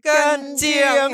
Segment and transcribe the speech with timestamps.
[0.00, 1.10] Kanciang.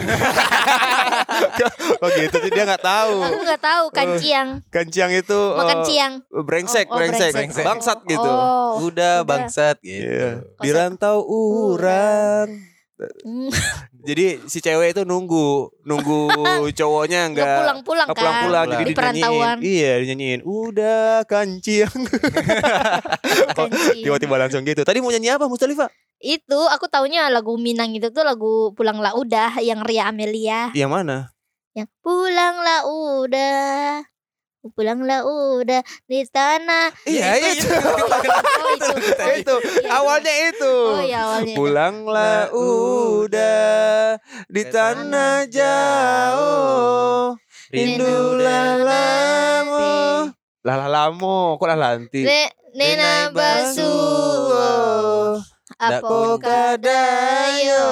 [1.99, 3.15] oh gitu sih dia nggak tahu.
[3.21, 4.49] Aku nggak tahu kanciang.
[4.69, 6.13] Kanciang itu Makan eh, ciang.
[6.31, 7.65] brengsek, Oh, oh, brengsek, brengsek.
[7.65, 8.25] bangsat gitu.
[8.25, 8.83] Oh.
[8.83, 9.27] Udah Udah.
[9.27, 10.01] bangsat Iya.
[10.41, 10.61] gitu.
[10.61, 12.49] Di rantau urang.
[12.95, 13.51] Hmm,
[14.01, 16.31] Jadi si cewek itu nunggu, nunggu
[16.79, 18.15] cowoknya Nggak enggak pulang-pulang kan.
[18.15, 19.57] pulang-pulang jadi Di perantauan.
[19.59, 20.41] Iya, dinyanyiin.
[20.43, 21.91] Udah kanciang.
[23.99, 24.81] Tiba-tiba langsung gitu.
[24.81, 25.91] Tadi mau nyanyi apa Mustalifah?
[26.25, 30.73] Itu aku taunya lagu Minang itu tuh lagu Pulanglah Udah yang Ria Amelia.
[30.73, 31.17] Yang mana?
[31.77, 34.09] Yang Pulanglah Udah.
[34.73, 36.89] Pulanglah udah di tanah.
[37.05, 37.69] Iya, iya, itu.
[38.65, 38.97] Oh itu.
[39.45, 40.73] itu Iya, awalnya itu.
[40.89, 41.53] Oh ya awalnya.
[41.53, 44.17] Pulanglah udah
[44.49, 47.37] di tanah jauh.
[47.69, 50.33] Rindulah lamo.
[50.65, 52.25] Lah lamo, kok lah lanti.
[52.25, 54.65] Ne, nena basuh.
[55.75, 57.85] Apo kadayo.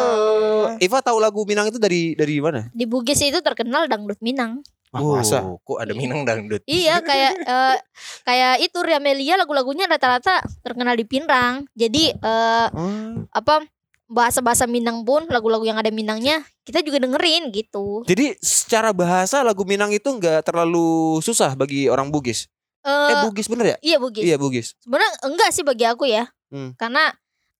[0.77, 2.69] Iva tahu lagu Minang itu dari dari mana?
[2.70, 4.61] Di Bugis itu terkenal dangdut Minang.
[4.92, 5.41] Ah, masa?
[5.41, 6.61] Oh, kok ada Minang dangdut?
[6.69, 7.77] Iya kayak eh,
[8.23, 11.64] kayak itu Ria Amelia lagu-lagunya rata-rata terkenal di Pinrang.
[11.73, 13.25] Jadi eh, Oh.
[13.33, 13.64] apa
[14.05, 18.05] bahasa-bahasa Minang pun lagu-lagu yang ada Minangnya kita juga dengerin gitu.
[18.05, 22.53] Jadi secara bahasa lagu Minang itu nggak terlalu susah bagi orang Bugis.
[22.84, 23.77] Eh Eh, Bugis bener ya?
[23.81, 24.23] iya Bugis.
[24.23, 24.77] Iya Bugis.
[24.77, 26.29] Sebenarnya enggak sih bagi aku ya.
[26.53, 26.77] Hmm.
[26.77, 27.09] Karena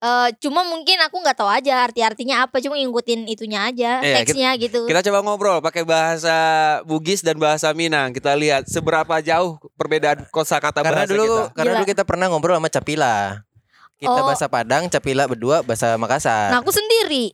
[0.03, 4.51] eh, cuma mungkin aku nggak tahu aja arti-artinya apa, cuma ngikutin itunya aja, Iya, teksnya
[4.57, 4.85] gitu.
[4.85, 6.35] Kita coba ngobrol pakai bahasa
[6.83, 8.11] Bugis dan bahasa Minang.
[8.11, 11.55] Kita lihat seberapa jauh perbedaan kosakata Karena bahasa dulu kita.
[11.55, 11.79] karena Gila.
[11.79, 13.17] dulu kita pernah ngobrol sama Capila.
[13.95, 14.27] Kita Oh.
[14.27, 16.51] bahasa Padang, Capila berdua bahasa Makassar.
[16.51, 17.31] Nah, aku sendiri.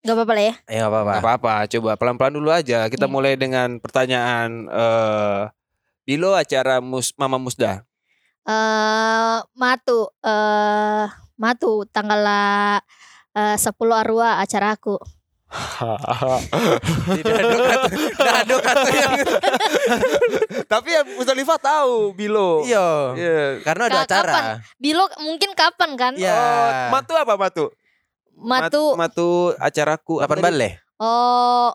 [0.00, 0.54] Gak apa-apa lah ya.
[0.66, 1.10] Ya nggak apa-apa.
[1.10, 2.84] Gak apa-apa, coba pelan-pelan dulu aja.
[2.86, 3.12] Kita Hmm.
[3.14, 5.40] mulai dengan pertanyaan eh
[6.02, 7.84] Bilo acara mus Mama Musda.
[8.42, 11.04] Eh Matu eh
[11.40, 12.20] Matu tanggal
[13.32, 15.00] eh, 10 Arua acara aku.
[18.92, 19.18] Yang
[20.70, 22.62] Tapi ya Mustalifah tahu Bilo.
[22.62, 23.16] Iya.
[23.16, 23.40] Iya.
[23.64, 24.30] Karena ada Ka- acara.
[24.30, 24.44] kapan?
[24.78, 26.12] Bilo mungkin kapan kan?
[26.14, 26.36] Iya.
[26.36, 27.64] Oh, matu apa matu?
[28.36, 30.22] Matu Mat- matu acaraku.
[30.22, 30.78] apa balik?
[31.00, 31.72] oh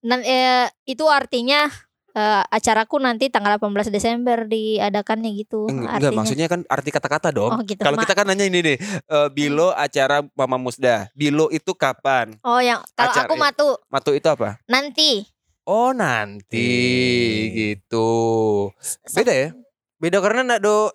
[0.00, 1.66] nan, eh, itu artinya
[2.10, 5.66] eh, acaraku nanti tanggal 18 Desember diadakannya gitu.
[5.66, 6.18] Enggak, enggak, artinya.
[6.18, 7.50] maksudnya kan arti kata-kata dong.
[7.54, 7.80] Oh, gitu.
[7.80, 8.76] Kalau kita kan nanya ini nih,
[9.06, 11.08] eh, Bilo acara Mama Musda.
[11.14, 12.34] Bilo itu kapan?
[12.42, 14.58] Oh yang kalau Acara- aku Matu Matu itu apa?
[14.66, 15.26] nanti.
[15.64, 16.70] Oh nanti
[17.52, 18.10] gitu.
[19.14, 19.48] Beda ya?
[20.00, 20.90] Beda karena nak do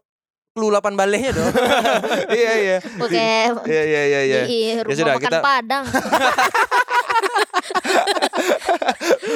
[0.56, 1.52] lu 8 balehnya dong.
[2.40, 2.78] iya iya.
[3.00, 3.28] Oke.
[3.68, 4.42] Iya iya iya iya.
[4.84, 5.84] Rumah sudah, kita- Padang.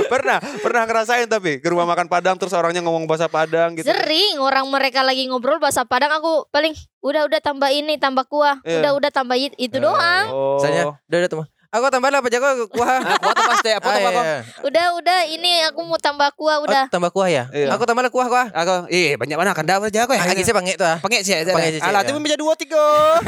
[0.09, 3.85] Pernah pernah ngerasain tapi ke rumah makan Padang terus orangnya ngomong bahasa Padang gitu.
[3.89, 8.61] Sering orang mereka lagi ngobrol bahasa Padang aku paling udah udah tambah ini tambah kuah.
[8.65, 8.81] Iya.
[8.81, 10.25] Udah udah tambah it- itu doang.
[10.33, 10.57] Oh.
[10.57, 11.47] Misalnya, udah udah teman.
[11.69, 12.97] Aku tambah apa jago kuah.
[12.97, 14.23] Ah, kuah tambah teh, apa Ah, tambah iya, kok?
[14.25, 14.37] iya.
[14.65, 16.89] Udah udah ini aku mau tambah kuah Oh, udah.
[16.89, 17.45] tambah kuah ya?
[17.53, 17.69] Iya.
[17.77, 18.49] Aku tambah lah kuah kuah.
[18.49, 20.25] Aku, iya banyak mana kan dapat jago ya.
[20.25, 20.97] Lagi sih panggil tuh ah.
[20.97, 22.09] Pakai sih, Pakai sih, Alah, ya.
[22.09, 22.81] itu meja dua tiga.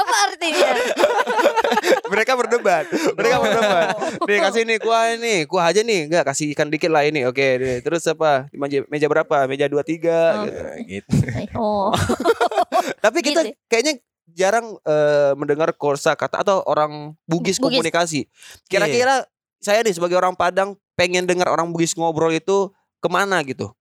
[0.00, 0.68] Apa artinya?
[2.08, 2.84] Mereka berdebat.
[2.88, 3.86] Mereka berdebat.
[4.24, 6.08] Nih kasih nih kuah ini, kuah aja nih.
[6.08, 7.28] Enggak kasih ikan dikit lah ini.
[7.28, 7.76] Oke, nih.
[7.84, 8.48] terus apa?
[8.48, 9.44] Di Meja, meja berapa?
[9.44, 10.40] Meja dua tiga.
[10.40, 10.44] Oh.
[10.88, 10.88] gitu.
[10.88, 11.12] Gitu.
[11.52, 11.92] Oh.
[13.04, 13.52] Tapi kita Gitu.
[13.68, 14.00] kayaknya
[14.38, 17.82] jarang eh, mendengar korsa kata atau orang Bugis, Bugis.
[17.82, 18.30] komunikasi.
[18.66, 19.26] Kira-kira
[19.58, 23.74] saya nih sebagai orang Padang pengen dengar orang Bugis ngobrol itu ke mana gitu?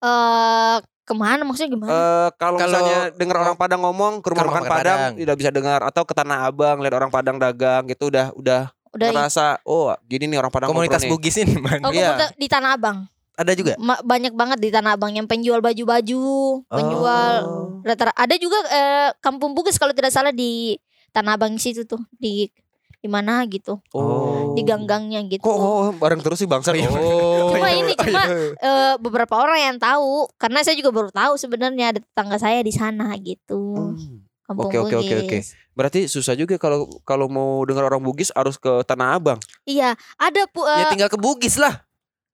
[0.00, 1.90] Eh ke mana maksudnya gimana?
[1.90, 5.12] Eh kalau Kalau- misalnya dengar orang Padang ngomong ke rumah, makan Padang, Padang.
[5.16, 9.08] tidak bisa dengar atau ke Tanah Abang lihat orang Padang dagang gitu udah udah udah
[9.12, 11.04] merasa oh gini nih orang Padang Komunitas.
[11.04, 11.80] Bugis ini man.
[11.86, 12.32] Oh, Iya.
[12.34, 13.04] di Tanah Abang.
[13.38, 13.78] Ada juga.
[13.78, 16.26] Ma- banyak banget di Tanah Abang yang penjual baju-baju,
[16.66, 17.78] penjual Oh.
[17.86, 20.74] rata ada juga eh, kampung Bugis kalau tidak salah di
[21.14, 22.50] Tanah Abang situ tuh di
[22.98, 24.58] di mana gitu Oh.
[24.58, 25.46] di gang-gangnya gitu.
[25.46, 26.74] Kok oh, bareng terus sih bangsa.
[26.74, 26.90] Oh, iya.
[26.90, 27.54] Oh.
[27.54, 28.22] Cuma ini cuma
[28.58, 32.74] eh, beberapa orang yang tahu karena saya juga baru tahu sebenarnya ada tetangga saya di
[32.74, 33.94] sana gitu.
[33.94, 34.26] Hmm.
[34.48, 35.38] Kampung Oke, oke, oke, oke.
[35.76, 39.38] Berarti susah juga kalau kalau mau dengar orang Bugis harus ke Tanah Abang.
[39.62, 41.86] Iya, ada pu eh, Ya tinggal ke Bugis lah.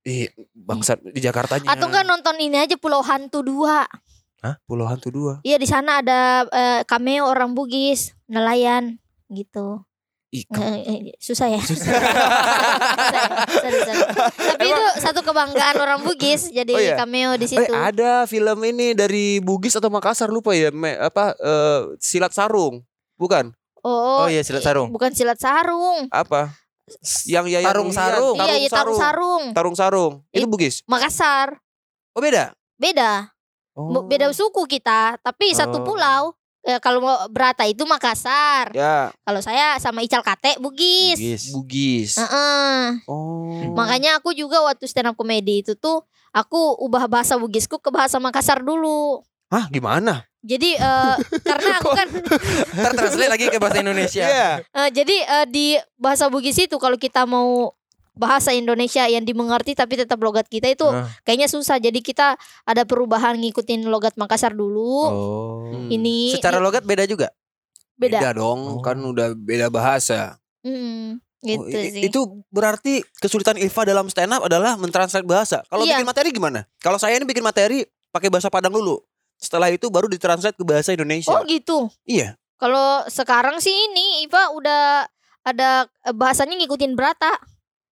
[0.04, 1.64] Ih, bangsat di Jakartanya.
[1.66, 3.88] atau enggak nonton ini aja Pulau Hantu 2.
[4.68, 5.40] Pulau Hantu dua.
[5.40, 9.80] Iya di sana ada eh, cameo orang Bugis, nelayan gitu.
[10.28, 11.62] Ih, Eh, eh, susah ya.
[11.64, 12.02] susah, ya?
[13.48, 14.02] Sorry, sorry.
[14.52, 16.94] Tapi itu satu kebanggaan orang Bugis jadi Oh, iya?
[16.94, 17.72] cameo di Eh, situ.
[17.72, 22.84] ada film ini dari Bugis atau Makassar lupa ya, Me- apa eh, silat sarung.
[23.16, 23.48] Bukan?
[23.80, 24.90] Oh, Oh iya, silat sarung.
[24.90, 26.04] Bukan silat sarung.
[26.10, 26.52] Apa?
[27.24, 28.36] Yang Yayan Tarung-sarung.
[28.36, 29.44] Ruhian, iya, iya tarung sarung.
[29.52, 30.12] Tarung sarung.
[30.30, 30.74] Itu It- Bugis.
[30.84, 31.56] Makassar.
[32.12, 32.52] Oh beda.
[32.76, 33.32] Beda.
[33.72, 34.04] Oh.
[34.04, 35.84] Beda suku kita, tapi satu Oh.
[35.84, 36.24] pulau.
[36.64, 38.72] eh, kalau mau Berata itu Makassar.
[38.72, 41.20] Ya, Kalau saya sama Ical Kate Bugis.
[41.20, 41.42] Bugis.
[41.52, 42.10] Bugis.
[42.16, 43.04] Heeh.
[43.04, 43.60] Oh.
[43.76, 46.00] Makanya aku juga waktu stand up comedy itu tuh
[46.32, 49.20] aku ubah bahasa Bugisku ke bahasa Makassar dulu.
[49.52, 50.24] Hah, gimana?
[50.44, 52.08] Jadi eh, karena aku kan
[52.76, 54.20] Ntar translate lagi ke bahasa Indonesia.
[54.22, 54.50] Iya.
[54.62, 57.72] eh, jadi eh, di bahasa Bugis itu kalau kita mau
[58.14, 61.08] bahasa Indonesia yang dimengerti tapi tetap logat kita itu Ah.
[61.24, 61.80] kayaknya susah.
[61.80, 64.94] Jadi kita ada perubahan ngikutin logat Makassar dulu.
[65.02, 65.66] Oh.
[65.88, 67.32] Ini Secara logat beda juga.
[67.94, 68.18] beda.
[68.18, 68.80] Beda dong, Oh.
[68.80, 70.36] kan udah beda bahasa.
[70.60, 72.02] Mm, Oh, gitu i- sih.
[72.04, 75.60] Itu berarti kesulitan Ilva dalam stand up adalah mentranslate bahasa.
[75.64, 75.98] Kalau Iya.
[75.98, 76.64] bikin materi gimana?
[76.78, 78.98] Kalau saya ini bikin materi pakai bahasa Padang dulu.
[79.38, 81.32] Setelah itu baru ditranslate ke bahasa Indonesia.
[81.32, 81.90] Oh gitu.
[82.06, 82.38] Iya.
[82.56, 85.04] Kalau sekarang sih ini Iva udah
[85.44, 87.36] ada eh, bahasanya ngikutin Berata.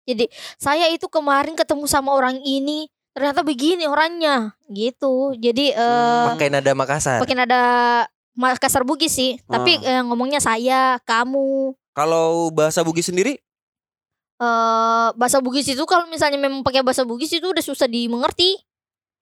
[0.05, 0.25] Jadi
[0.57, 5.33] saya itu kemarin ketemu sama orang ini ternyata begini orangnya gitu.
[5.37, 7.21] Jadi eh Pakai nada Makassar.
[7.21, 7.61] makin ada
[8.37, 9.35] Makassar Bugis sih.
[9.45, 11.75] Tapi eh, ngomongnya saya, kamu.
[11.93, 13.37] Kalau bahasa Bugis sendiri?
[14.39, 18.55] eh bahasa Bugis itu kalau misalnya memang pakai bahasa Bugis itu udah susah dimengerti.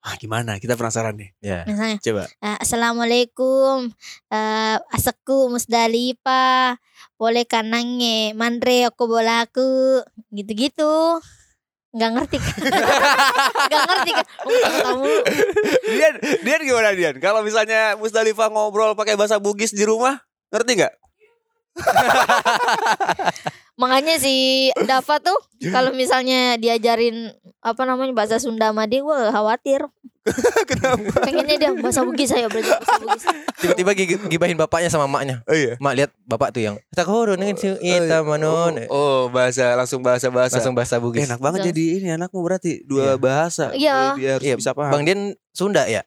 [0.08, 0.56] Ah, gimana?
[0.56, 1.36] Kita penasaran nih.
[1.44, 1.68] Ya.
[1.68, 2.24] Misalnya Coba.
[2.40, 3.92] Eh, Assalamualaikum
[4.32, 6.80] eh Asaku Musdalifah
[7.20, 10.00] Boleh kanange Mandre aku bolaku
[10.32, 11.20] Gitu-gitu
[11.92, 12.56] Nggak ngerti kan
[13.68, 15.12] Nggak ngerti kan Oh, tahu
[15.92, 17.16] Dian, Dian gimana Dian?
[17.20, 20.24] Kalau misalnya Musdalifah ngobrol pakai bahasa Bugis di rumah,
[20.56, 20.94] ngerti nggak?
[23.78, 25.38] Makanya si Dava tuh
[25.70, 27.30] Kalau misalnya diajarin
[27.62, 29.86] Apa namanya bahasa Sunda sama dia Gue khawatir
[30.70, 31.24] Kenapa?
[31.24, 33.24] Pengennya dia bahasa Bugis saya belajar bahasa Bugis
[33.58, 33.92] Tiba-tiba
[34.28, 35.40] gibahin bapaknya sama maknya.
[35.48, 35.80] Oh iya.
[35.80, 38.86] Mak lihat bapak tuh yang tak horo nih ita manon.
[38.92, 40.60] Oh, bahasa langsung bahasa bahasa.
[40.60, 41.26] Langsung bahasa Bugis.
[41.26, 43.18] Enak banget jadi ini anakmu berarti dua Iya.
[43.18, 43.66] bahasa.
[43.74, 43.98] Iya.
[44.14, 44.92] Dia harus Iya, bisa paham.
[44.94, 45.22] Bang Dian
[45.56, 46.04] Sunda ya?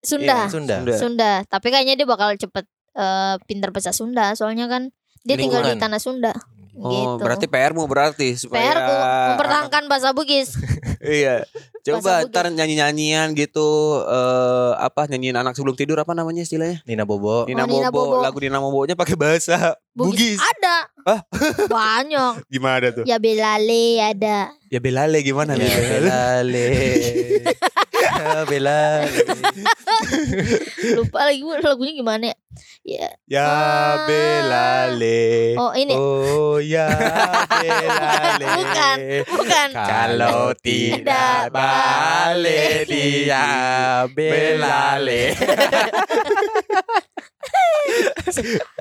[0.00, 0.76] Sunda Sunda.
[0.80, 0.94] Sunda.
[0.96, 4.92] Sunda Tapi kayaknya dia bakal cepet eh, Pintar bahasa Sunda Soalnya kan
[5.24, 6.32] Dia tinggal di tanah Sunda
[6.74, 7.22] Oh, gitu.
[7.22, 8.92] berarti PR-mu berarti supaya PR ku
[9.30, 10.54] mempertahankan bahasa Bugis.
[11.04, 11.44] Iya.
[11.84, 12.32] Coba Bugis.
[12.32, 13.68] ntar nyanyi-nyanyian gitu
[14.00, 16.80] eh apa nyanyiin anak sebelum tidur apa namanya istilahnya?
[16.88, 17.44] Nina Bobo.
[17.44, 18.16] Nina, Nina Bobo.
[18.16, 18.24] Bobo.
[18.24, 20.40] Lagu Nina Bobo-nya pakai bahasa Bugis.
[20.40, 20.76] Ada.
[21.04, 21.20] Hah?
[21.76, 22.48] Banyak.
[22.48, 23.04] Gimana tuh?
[23.04, 24.48] Ya Belale ada.
[24.72, 25.70] Ya Belale gimana Ya nih?
[26.00, 26.68] belale.
[28.24, 29.20] Ya belale.
[30.96, 32.36] Lupa lagi gua lagunya gimana ya?
[32.84, 33.08] Ya.
[33.28, 33.92] Ya Ah.
[34.08, 35.52] Belale.
[35.60, 35.92] Oh ini.
[35.92, 36.88] Oh ya
[37.52, 38.46] Belale.
[38.56, 38.96] Bukan.
[39.28, 39.68] Bukan.
[39.76, 43.44] Kalau tidak balik dia
[44.08, 45.36] belale.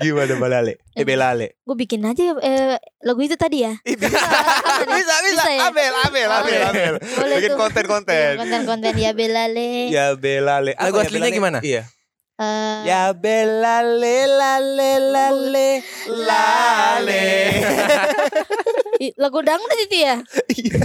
[0.02, 0.74] Gimana Belale?
[0.96, 1.60] Eh Belale.
[1.64, 3.74] Gue bikin aja eh, lagu itu tadi ya.
[3.84, 3.96] Bisa,
[4.88, 5.62] bisa, bisa, Bisa ya?
[5.70, 6.94] Abel, Abel, Abel, Abel.
[7.00, 8.32] Boleh Bikin konten-konten.
[8.36, 9.72] Iya, Konten-konten ya Belale.
[9.92, 10.74] Ya Belale.
[10.80, 11.60] Lagu ya, aslinya gimana?
[11.62, 11.88] Iya.
[12.34, 15.70] Eh, Ya Belale, lale, lale,
[16.10, 17.30] lale.
[19.14, 20.16] lagu dangdut itu ya.
[20.50, 20.80] Iya.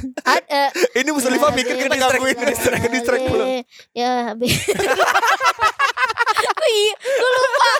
[0.48, 0.68] Eh,
[0.98, 3.44] Ini Muslimah Ya, mikir kita gangguin distract, distract mulu.
[3.92, 4.50] Ya, be-
[6.38, 7.70] Oh iya, gue lupa.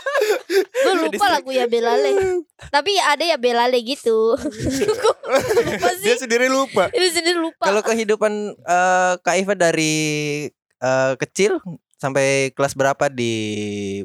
[0.59, 2.11] Gue lupa lagu ya Belale.
[2.69, 4.35] Tapi ya ada ya Belale gitu.
[5.03, 6.27] Gua lupa Dia sih.
[6.27, 6.91] sendiri lupa.
[6.91, 7.65] Ini sendiri lupa.
[7.65, 9.95] Kalau kehidupan eh, Kak Iva dari
[10.79, 11.59] eh, kecil
[11.99, 13.33] sampai kelas berapa di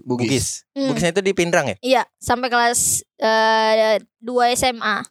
[0.01, 0.25] Bugis.
[0.25, 0.47] Bugis?
[0.73, 0.87] Hmm.
[0.89, 1.77] Bugisnya itu di Pindrang ya?
[1.79, 5.05] Iya, sampai kelas eh, 2 SMA.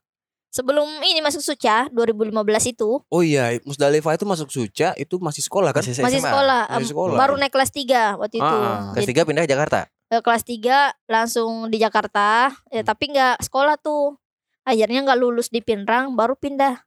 [0.52, 2.28] Sebelum ini masuk Suca 2015
[2.68, 5.80] itu Oh iya, Musdalifah itu masuk Suca itu masih sekolah kan?
[5.80, 6.68] Masih sekolah.
[6.68, 7.16] Masih sekolah.
[7.16, 8.44] Baru naik kelas 3 waktu itu.
[8.44, 9.88] Ah, Kelas Jadi, tiga pindah ke Jakarta.
[10.12, 14.20] eh, kelas 3 langsung di Jakarta, ya tapi nggak sekolah tuh.
[14.62, 16.84] Akhirnya nggak lulus di Pinrang, baru pindah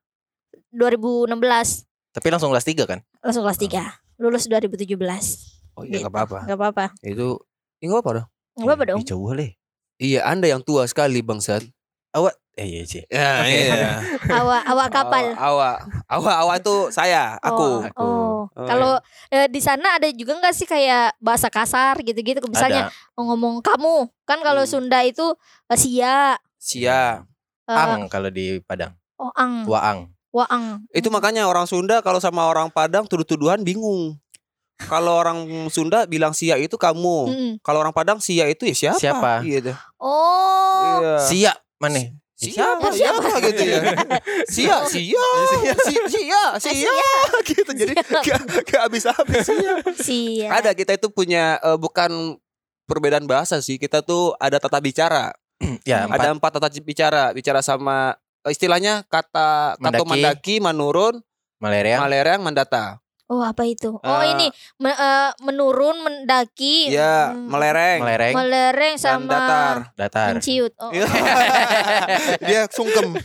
[0.69, 3.01] 2016 Tapi langsung kelas tiga kan?
[3.19, 3.81] langsung kelas 3.
[4.21, 4.93] Lulus 2017.
[5.73, 6.05] Oh iya, Gitu.
[6.05, 6.39] nggak apa-apa.
[6.45, 6.85] Gak apa-apa.
[7.01, 7.41] Itu,
[7.81, 8.27] ya nggak apa dong.
[8.55, 9.01] Gak apa-apa dong.
[9.03, 9.33] Jauh.
[9.97, 11.65] Iya, Anda yang tua sekali, Bangsat.
[12.55, 13.03] Eh iya sih.
[13.11, 13.51] Ya, Oke.
[13.51, 13.99] iya.
[14.39, 15.25] Awak awak kapal.
[15.35, 17.83] Awak, awak, awak tuh saya, aku.
[17.95, 18.23] Oh, oh.
[18.47, 18.95] Oh, Kalau
[19.27, 22.39] eh, di sana ada juga nggak sih kayak bahasa kasar gitu-gitu?
[22.45, 24.71] Misalnya Ada ngomong kamu, kan kalau Hmm.
[24.71, 25.35] Sunda itu
[25.67, 27.25] eh, sia, Sia.
[27.65, 28.95] eh, ang kalau di Padang.
[29.15, 29.99] oh ang, Waang.
[30.31, 30.65] waang.
[30.91, 34.15] Itu makanya orang Sunda kalau sama orang Padang tuduh-tuduhan bingung.
[34.77, 37.17] Kalau orang Sunda bilang sia itu kamu.
[37.27, 37.51] Mm-mm.
[37.59, 38.99] Kalau orang Padang sia itu ya siapa?
[38.99, 39.31] Siapa?
[39.41, 39.71] Gitu.
[39.97, 41.13] Oh, Iya.
[41.19, 42.11] Sia mana?
[42.51, 42.87] Siapa?
[42.91, 43.21] Siapa?
[43.25, 43.81] Siapa gitu ya?
[44.45, 47.05] Sia, sia, sia, sia, sia,
[47.47, 47.71] gitu.
[47.73, 47.93] Jadi
[48.25, 49.73] gak, gak habis-habis sia.
[49.97, 50.47] sia.
[50.51, 52.37] Ada kita itu punya eh, bukan
[52.85, 53.77] perbedaan bahasa sih.
[53.81, 55.33] Kita tuh ada tata bicara.
[55.87, 56.17] Ya, empat.
[56.19, 57.23] Ada empat tata bicara.
[57.31, 60.09] Bicara sama eh, istilahnya kata kato Mendaki.
[60.09, 61.15] mandaki, manurun,
[61.61, 61.97] Malaria.
[62.01, 62.99] malerang, mandata.
[63.25, 63.89] Oh apa itu?
[63.95, 64.31] Oh Eh.
[64.31, 67.99] ini me- eh, menurun, mendaki, Ya, hmm, melereng.
[67.99, 69.75] Melereng, melereng dan sama datar.
[69.97, 70.27] datar.
[70.31, 70.73] menciut.
[70.77, 71.09] Oh, Iya.
[72.45, 73.17] Dia sungkem.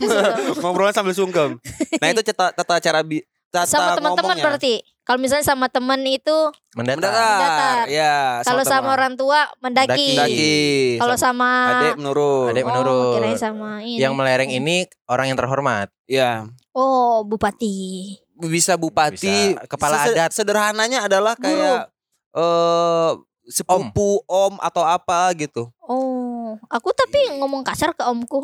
[0.57, 1.61] Ngobrolnya sambil sungkem.
[2.01, 4.81] Nah, itu tata, tata cara bi tata sama teman-teman berarti.
[5.01, 6.37] Kalau misalnya sama teman itu,
[6.71, 7.09] Mendatar.
[7.11, 7.83] Mendatar.
[7.91, 8.95] Ya, kalau sama teman.
[8.95, 10.07] orang tua mendaki.
[10.13, 10.57] Mendaki.
[10.97, 12.47] Kalau sama Adek menurun.
[12.49, 13.19] Adek menurun.
[13.19, 13.99] Oh, sama ini.
[13.99, 15.89] Yang melereng ini orang yang terhormat.
[16.05, 16.47] Ya.
[16.71, 18.17] Oh, bupati.
[18.47, 20.31] Bisa bupati, Bisa kepala Sese- adat.
[20.33, 21.89] Sederhananya adalah kayak
[22.31, 23.11] eh
[23.51, 24.55] sepupu om.
[24.63, 25.67] atau apa gitu.
[25.83, 28.39] Oh, aku tapi ngomong kasar ke omku.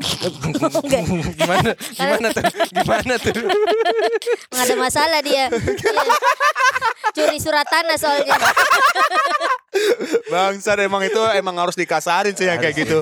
[1.40, 1.72] Gimana?
[1.96, 2.44] Gimana tuh?
[2.76, 3.34] Gimana tuh?
[4.52, 5.48] nggak ada masalah dia.
[5.48, 6.04] Dia
[7.16, 8.36] Curi surat tanah soalnya.
[10.28, 13.00] Bangsa emang itu emang harus dikasarin sih yang kayak gitu.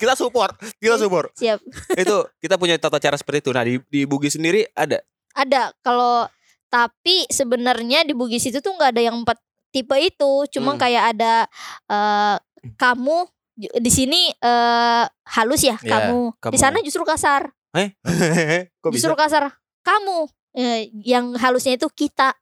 [0.00, 1.28] kita support, kita support.
[1.36, 1.60] Siap.
[1.98, 3.50] itu kita punya tata cara seperti itu.
[3.52, 5.02] Nah, di di Bugi sendiri ada.
[5.38, 6.26] Ada kalau
[6.66, 9.38] tapi sebenarnya di Bugis itu tuh nggak ada yang empat
[9.70, 10.80] tipe itu, cuma Hmm.
[10.80, 11.46] kayak ada
[11.86, 12.36] eh,
[12.74, 13.24] kamu
[13.56, 16.34] di sini eh, halus ya Ya, kamu.
[16.36, 16.52] kamu.
[16.52, 17.48] Di sana justru kasar.
[18.82, 19.54] Kok justru kasar.
[19.80, 22.34] Kamu Eh, yang halusnya itu kita.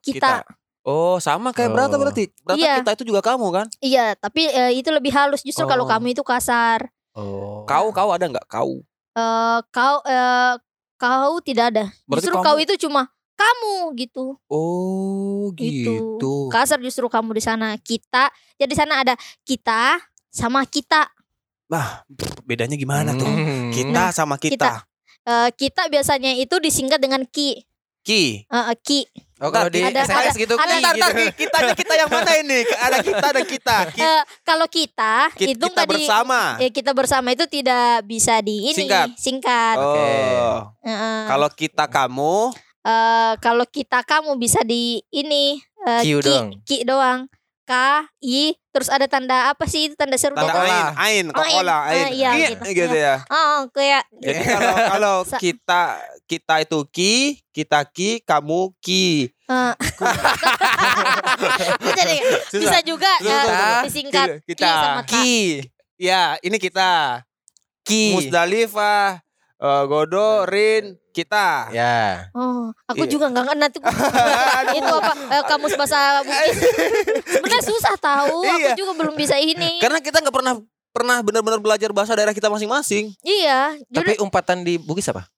[0.00, 0.40] Kita.
[0.80, 2.00] Oh, sama kayak Brata Oh.
[2.00, 2.32] berarti.
[2.40, 2.80] Brata Iya.
[2.80, 3.66] kita itu juga kamu kan?
[3.78, 5.90] Iya, tapi eh, itu lebih halus justru kalau Oh.
[5.90, 6.88] kamu itu kasar.
[7.12, 7.68] Oh.
[7.68, 8.80] Kau kau ada nggak kau?
[9.12, 10.54] Eh kau eh,
[11.00, 11.84] kau tidak ada.
[12.04, 14.24] Berarti Justru kamu- kau itu cuma kamu gitu.
[14.52, 16.20] Oh, Gitu.
[16.20, 16.32] gitu.
[16.52, 17.72] Kasar justru kamu di sana.
[17.74, 18.28] Kita.
[18.54, 19.96] Jadi di sana ada kita
[20.28, 21.08] sama kita.
[22.44, 23.24] Bedanya gimana tuh?
[23.24, 23.72] Hmm.
[23.72, 24.84] Kita sama kita.
[25.20, 27.64] Eh kita biasanya itu disingkat dengan ki.
[28.04, 28.44] Ki.
[28.44, 29.00] Eh, eh, ki.
[29.40, 31.00] Oh kalau di Ada- SMS ada- gitu ada- Ki, Ntar, gitu.
[31.00, 32.60] ntar, ki- kita kita yang mana ini?
[32.60, 33.76] Ada kita dan kita.
[33.96, 36.40] Ki- Eh, kalau kita, ki- itu kita nggak di bersama.
[36.58, 39.06] eh, kita bersama itu tidak bisa di ini Singkat.
[39.16, 39.76] singkat.
[39.76, 40.08] Oke.
[40.36, 40.58] Oh.
[40.82, 42.36] Eh, Kalau kita kamu,
[42.82, 46.48] eh, kalau kita kamu bisa di ini eh, Q ki, doang.
[46.60, 47.20] ki doang.
[47.70, 51.86] K I terus ada tanda apa sih itu tanda seru tanda ain, ain, Oh, kokola,
[51.86, 51.94] ain.
[51.94, 52.02] ain.
[52.02, 52.62] Ah, iya, Iya, gitu.
[52.66, 53.14] gitu ya.
[53.30, 55.82] Oh, kayak Jadi kalau kalau kita
[56.26, 57.14] kita itu ki,
[57.50, 59.30] kita ki, kamu ki.
[61.80, 62.16] jadi
[62.62, 63.82] bisa juga susah.
[63.86, 64.66] disingkat Kita.
[64.66, 65.00] ki sama.
[65.06, 65.34] Ki.
[65.94, 67.22] Ya, ini kita.
[67.82, 68.14] Ki.
[68.14, 69.20] Musdalifah,
[69.60, 71.68] eh, Godo, Rin, kita.
[71.70, 72.32] Ya.
[72.32, 73.12] Oh, aku Iya.
[73.12, 73.82] juga nggak ngerti tuh.
[74.78, 76.56] itu apa eh, kamus bahasa Bugis.
[77.28, 78.40] Sebenarnya susah tahu.
[78.42, 78.72] Iya.
[78.72, 79.78] Aku juga belum bisa ini.
[79.78, 80.54] Karena kita nggak pernah
[80.90, 83.14] pernah benar-benar belajar bahasa daerah kita masing-masing.
[83.22, 83.78] Iya.
[83.92, 85.28] Tapi jadi- umpatan di Bugis apa?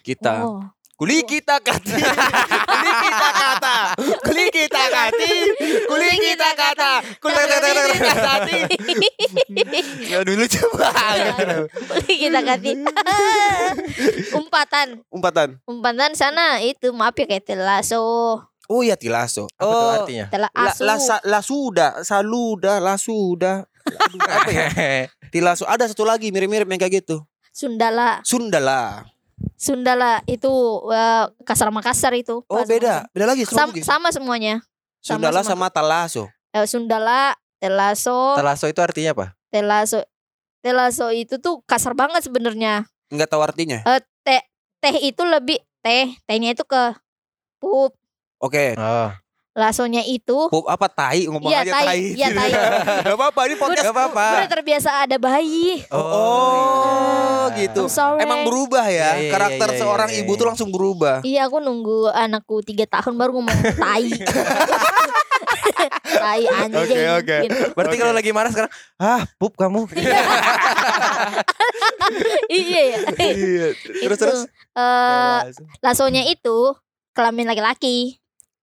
[0.00, 0.46] Kita.
[0.46, 0.62] Oh.
[1.00, 1.96] Kuli kita kati.
[1.96, 3.76] Kuli kita kata.
[4.20, 5.32] Kuli kita kati.
[5.88, 6.92] Kuli kita kata.
[7.16, 7.40] Kuli
[7.88, 8.58] kita kati.
[10.04, 10.92] Ya dulu coba.
[11.88, 12.76] Boleh kita ganti.
[14.36, 15.00] Umpatan.
[15.08, 15.48] Umpatan.
[15.64, 18.04] Umpatan sana itu maaf ya kayak telaso.
[18.68, 19.48] Oh iya tilaso.
[19.56, 19.90] Apa Oh.
[20.04, 20.28] artinya?
[20.30, 20.84] Tela La, asu.
[20.84, 23.66] la, sa- la sudah, saluda, la sudah.
[23.82, 24.68] Aduh, apa ya?
[25.34, 25.64] Tilaso.
[25.66, 27.24] Ada satu lagi mirip-mirip yang kayak gitu.
[27.50, 28.22] Sundala.
[28.22, 29.08] Sundala.
[29.60, 30.48] Sundala itu
[30.88, 32.40] eh, kasar Makassar itu.
[32.48, 33.12] Oh beda, Makassar.
[33.12, 33.42] beda lagi.
[33.44, 34.54] Sam- Sama, sama semuanya.
[35.04, 36.22] Sundala sama- sama talaso.
[36.56, 39.26] Eh, Sundala, telaso, Telaso itu artinya apa?
[39.52, 40.00] telaso.
[40.64, 42.88] Telaso itu tuh kasar banget sebenarnya.
[43.12, 43.84] Enggak tahu artinya.
[44.80, 46.96] Teh itu lebih teh, tehnya itu ke
[47.60, 47.92] pup.
[48.40, 48.72] Oke.
[48.80, 49.12] Oh.
[49.60, 51.84] Lasonya itu Pup apa tai ngomong Iya, aja tai.
[51.84, 52.00] tai.
[52.16, 52.50] Iya, tai.
[53.04, 53.84] Gak apa-apa ini podcast.
[53.84, 54.26] Gak apa-apa.
[54.40, 55.84] udah terbiasa ada bayi.
[55.92, 57.68] Oh, oh, iya.
[57.68, 57.84] gitu.
[57.84, 58.24] I'm sorry.
[58.24, 59.20] Emang berubah ya.
[59.20, 60.40] Iya, iya, Karakter iya, iya, seorang iya, ibu iya.
[60.40, 61.20] tuh langsung berubah.
[61.20, 64.08] Iya aku nunggu anakku tiga tahun baru ngomong tai.
[66.24, 66.80] tai anjing.
[66.80, 67.36] Oke, oke.
[67.44, 67.60] Gitu.
[67.76, 68.00] Berarti Oke.
[68.00, 69.88] kalau lagi marah sekarang, ah, pup kamu.
[72.48, 72.98] iya ya.
[73.18, 73.68] Iya.
[73.76, 74.40] Terus terus.
[74.76, 75.40] eh,
[75.84, 76.74] lasonya itu
[77.12, 78.20] kelamin laki-laki.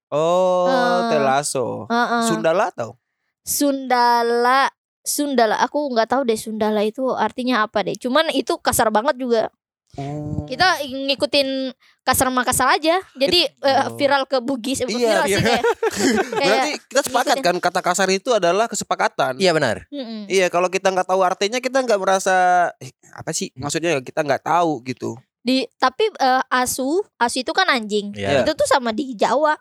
[0.10, 1.02] Oh, Eh.
[1.12, 1.84] telaso.
[1.88, 2.24] Heeh.
[2.26, 2.96] Sundala tau?
[3.42, 4.70] Sundala
[5.02, 7.96] Sundala aku nggak tahu deh Sundala itu artinya apa deh.
[7.96, 9.48] Cuman itu kasar banget juga.
[9.96, 10.44] Oh.
[10.44, 11.72] Kita ngikutin
[12.04, 13.00] kasar Makassar aja.
[13.16, 13.96] Jadi eh, Oh.
[13.96, 14.84] viral ke Bugis.
[14.84, 15.40] Eh, Iya, viral sih iya.
[15.42, 15.64] kayak.
[16.44, 19.40] kayak Berarti kita sepakat kan kata kasar itu adalah kesepakatan.
[19.40, 19.88] Iya benar.
[19.88, 20.28] mm-mm.
[20.28, 22.36] Iya, kalau kita nggak tahu artinya kita nggak merasa
[22.78, 25.16] eh, apa sih maksudnya kita nggak tahu gitu.
[25.40, 28.12] di tapi eh, asu asu itu kan anjing.
[28.12, 28.44] Iya.
[28.44, 29.56] Itu tuh sama di Jawa.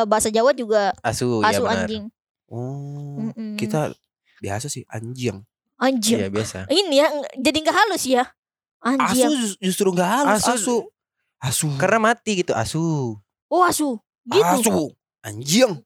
[0.00, 1.84] Eh, bahasa Jawa juga Asu, ya asu benar.
[1.84, 2.04] anjing.
[2.46, 3.54] Oh, Mm-mm.
[3.54, 3.92] kita
[4.38, 5.44] biasa sih anjing.
[5.76, 6.18] anjing.
[6.18, 6.58] Iya biasa.
[6.66, 8.24] Ini ya jadi nggak halus ya.
[8.78, 9.28] Asu Anjing.
[9.30, 10.40] jus- justru nggak halus.
[10.40, 10.76] Asu- Asu.
[11.38, 11.68] Asu.
[11.76, 13.16] Karena mati gitu, asu.
[13.46, 13.96] Oh asu.
[14.24, 14.44] Gitu.
[14.44, 14.92] Asu.
[15.20, 15.80] Anjing.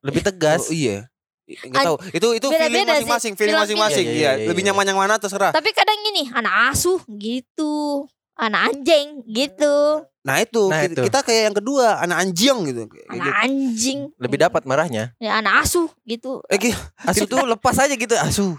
[0.00, 0.64] Lebih tegas.
[0.64, 1.08] Oh, iya.
[1.44, 1.96] Enggak tahu.
[2.10, 2.92] Itu itu feeling Beda-beda sih.
[3.04, 4.06] masing-masing, feeling Feeling- masing-masing.
[4.06, 4.68] Iya, Iya, iya, iya, lebih iya.
[4.70, 5.48] nyaman yang mana terserah.
[5.50, 8.04] Tapi kadang gini anak asu gitu.
[8.38, 10.06] Anak anjing gitu.
[10.22, 11.02] Nah itu, Nah, kita, itu.
[11.08, 12.82] kita kayak yang kedua anak anjing gitu.
[13.08, 13.30] Anak gitu.
[13.40, 13.98] anjing.
[14.14, 15.16] Lebih dapat marahnya.
[15.16, 16.44] Ya, anak asuh gitu.
[16.46, 18.52] Eh, ki- Asu tuh lepas aja gitu asu.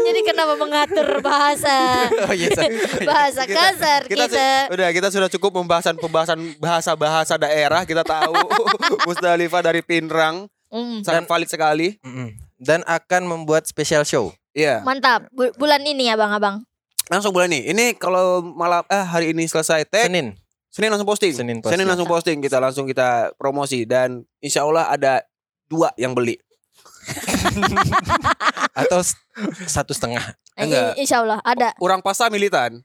[0.00, 1.76] Jadi kenapa mengatur bahasa?
[2.24, 2.48] Oh iya.
[2.50, 2.64] Sa.
[3.02, 4.44] Bahasa Kita- kasar kita, kita.
[4.66, 8.34] su- udah kita sudah cukup pembahasan pembahasan bahasa-bahasa daerah kita tahu
[9.06, 11.96] Musdalifah dari Pinrang Hmm, sangat valid sekali.
[11.98, 12.28] Mm-mm.
[12.54, 14.36] Dan akan membuat special show.
[14.52, 14.84] Iya.
[14.84, 15.24] mantap.
[15.30, 16.67] Bu- bulan ini ya Bang-abang.
[17.08, 17.72] Langsung bulan nih.
[17.72, 20.36] Ini kalau malam eh hari ini selesai tag Senin.
[20.68, 21.32] Senin langsung posting.
[21.32, 21.88] Senin posting.
[21.88, 25.24] langsung posting kita langsung kita promosi dan insya Allah ada
[25.64, 26.36] dua yang beli.
[28.78, 29.00] Atau
[29.64, 30.36] satu setengah.
[30.54, 30.92] Eh, Enggak.
[30.96, 31.72] Insya Allah ada.
[31.80, 32.84] Urang Pasa militan.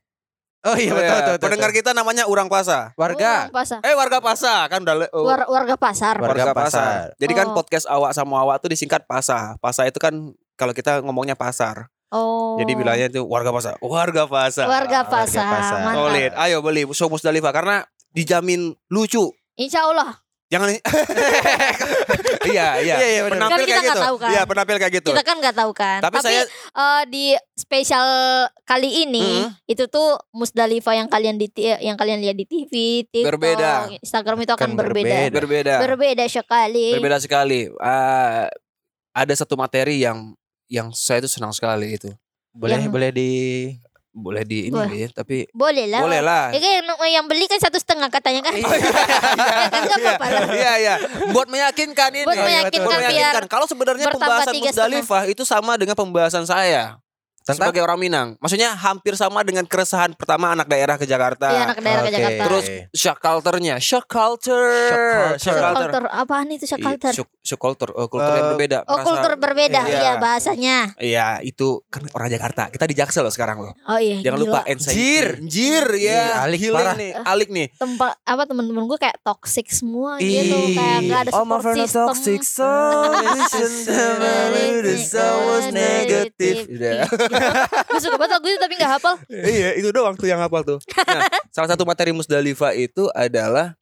[0.63, 1.11] Oh iya Oh, betul, ya.
[1.11, 1.79] betul, betul, Pendengar betul.
[1.83, 2.95] kita namanya Urang Pasa.
[2.95, 3.51] Warga.
[3.51, 3.79] Orang pasar.
[3.83, 6.15] Eh warga Pasa kan udah le- oh, War- warga pasar.
[6.23, 6.87] War- warga Warga pasar.
[7.11, 7.19] pasar.
[7.19, 7.53] Jadi kan Oh.
[7.53, 9.59] podcast awak sama awak tuh disingkat Pasa.
[9.59, 10.15] Pasa itu kan
[10.55, 11.91] kalau kita ngomongnya pasar.
[12.13, 12.55] Oh.
[12.55, 13.73] Jadi bilangnya itu warga pasar.
[13.79, 14.69] Warga pasar.
[14.69, 15.81] warga Warga pasar.
[15.81, 15.97] Mantap.
[15.97, 16.31] Solid.
[16.37, 17.75] Ayo beli show Musdalifah karena
[18.09, 19.33] dijamin lucu.
[19.53, 20.21] Insya Allah.
[20.47, 20.69] Jangan
[22.43, 22.95] Iya, iya.
[22.95, 23.21] Iya, iya.
[23.25, 24.05] Penampil Kan kita kayak nggak gitu.
[24.05, 24.29] tahu kan.
[24.29, 25.09] Iya, penampil kayak gitu.
[25.09, 25.99] Kita kan nggak tahu kan.
[26.03, 28.07] Tapi saya- eh, di spesial
[28.63, 29.49] kali ini Mm.
[29.65, 31.47] itu tuh Musdalifah yang kalian di
[31.79, 32.73] yang kalian lihat di TV,
[33.07, 33.71] TikTok, Berbeda.
[33.97, 35.09] Instagram itu akan Akan berbeda.
[35.31, 35.33] berbeda.
[35.33, 35.75] berbeda.
[35.81, 36.87] Berbeda sekali.
[36.93, 37.59] Berbeda sekali.
[37.79, 38.51] Ah,
[39.11, 40.35] ada satu materi yang
[40.67, 42.11] yang saya itu senang sekali itu.
[42.53, 43.31] Boleh Yang- boleh di
[44.13, 44.85] Boleh di ini Wah.
[44.85, 46.05] ya, tapi Boleh lah.
[46.05, 46.53] boleh lah.
[46.53, 46.85] Ya kan yang,
[47.17, 48.53] yang beli kan satu setengah katanya kan.
[49.89, 50.41] nggak apa-apa lah.
[50.53, 50.95] Iya iya,
[51.33, 52.21] buat meyakinkan ini.
[52.21, 53.43] Buat iya, meyakinkan Buat meyakinkan.
[53.49, 57.01] Kalau sebenarnya pembahasan Musdalifah itu sama dengan pembahasan saya
[57.43, 58.27] tentang sebagai orang Minang.
[58.39, 61.47] Maksudnya hampir sama dengan keresahan pertama anak daerah ke Jakarta.
[61.47, 62.15] Iya anak daerah ke Oke.
[62.15, 62.43] Jakarta.
[62.43, 64.71] Terus shock culture-nya, shock culture.
[64.87, 65.37] Shock culture.
[65.37, 65.91] Shock culture.
[65.93, 67.13] Culture apaan itu shock Iya, culture?
[67.13, 68.77] shock, shock culture, oh, kultur yang Eh, berbeda.
[68.83, 69.99] Oh Merasa- kultur berbeda Iya.
[69.99, 70.77] iya bahasanya.
[70.97, 72.67] Iya, itu kan orang Jakarta.
[72.67, 73.73] Kita di Jaksel loh sekarang loh.
[73.83, 74.23] Oh iya.
[74.23, 74.47] Jangan gila.
[74.47, 74.95] lupa anxiety.
[74.95, 75.27] Jir.
[75.43, 75.99] Jir ya.
[75.99, 76.95] Iya, alik Healing parah.
[76.95, 77.67] nih, alik nih.
[77.75, 80.73] tempat apa temen-temen gue kayak toxic semua gitu Ih.
[80.73, 82.71] kayak nggak ada Oh, my support friend system toxic, so
[83.19, 83.71] listen
[85.11, 86.69] to was negative.
[87.89, 90.79] Gue suka banget lagu itu tapi nggak hafal iya, itu doang tuh yang hafal tuh.
[91.13, 93.77] Nah, salah satu materi Musdalifah itu adalah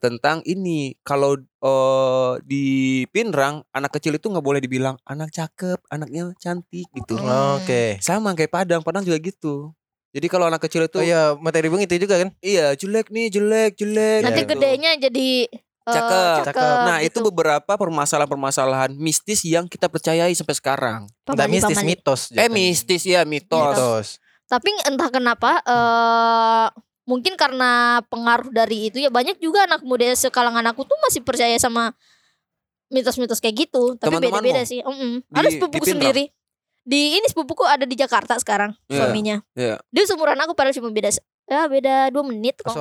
[0.00, 2.64] tentang ini kalau eh, di
[3.12, 7.20] Pinrang anak kecil itu nggak boleh dibilang anak cakep, anaknya cantik gitu.
[7.20, 7.60] Hmm.
[7.60, 8.00] Oke.
[8.00, 9.76] Sama kayak Padang, Padang juga gitu.
[10.12, 12.36] Jadi kalau anak kecil itu Oh iya, materi Bung itu juga kan?
[12.44, 14.20] iya jelek nih, jelek, jelek.
[14.28, 14.52] nanti gitu.
[14.52, 15.48] gedenya jadi
[15.82, 16.36] eh, Cakep.
[16.48, 16.76] Cakep.
[16.86, 17.26] Nah, itu gitu.
[17.26, 21.00] beberapa permasalahan-permasalahan mistis yang kita percayai sampai sekarang.
[21.24, 21.88] Enggak Pamali, mistis, pamali.
[21.90, 22.20] mitos.
[22.22, 22.54] Eh jatuhnya.
[22.54, 23.66] mistis ya, mitos.
[23.74, 24.08] Mitos.
[24.44, 26.66] tapi entah kenapa eh
[27.02, 31.56] mungkin karena pengaruh dari itu ya banyak juga anak muda sekalangan aku tuh masih percaya
[31.56, 31.96] sama
[32.92, 35.24] mitos-mitos kayak gitu tapi beda-beda sih Mm-mm.
[35.24, 36.28] Di- ada sepupuku sendiri
[36.84, 39.80] di ini sepupuku ada di Jakarta sekarang Iya, suaminya iya.
[39.88, 41.08] dia seumuran aku padahal cuma beda
[41.42, 42.72] ya beda dua menit kok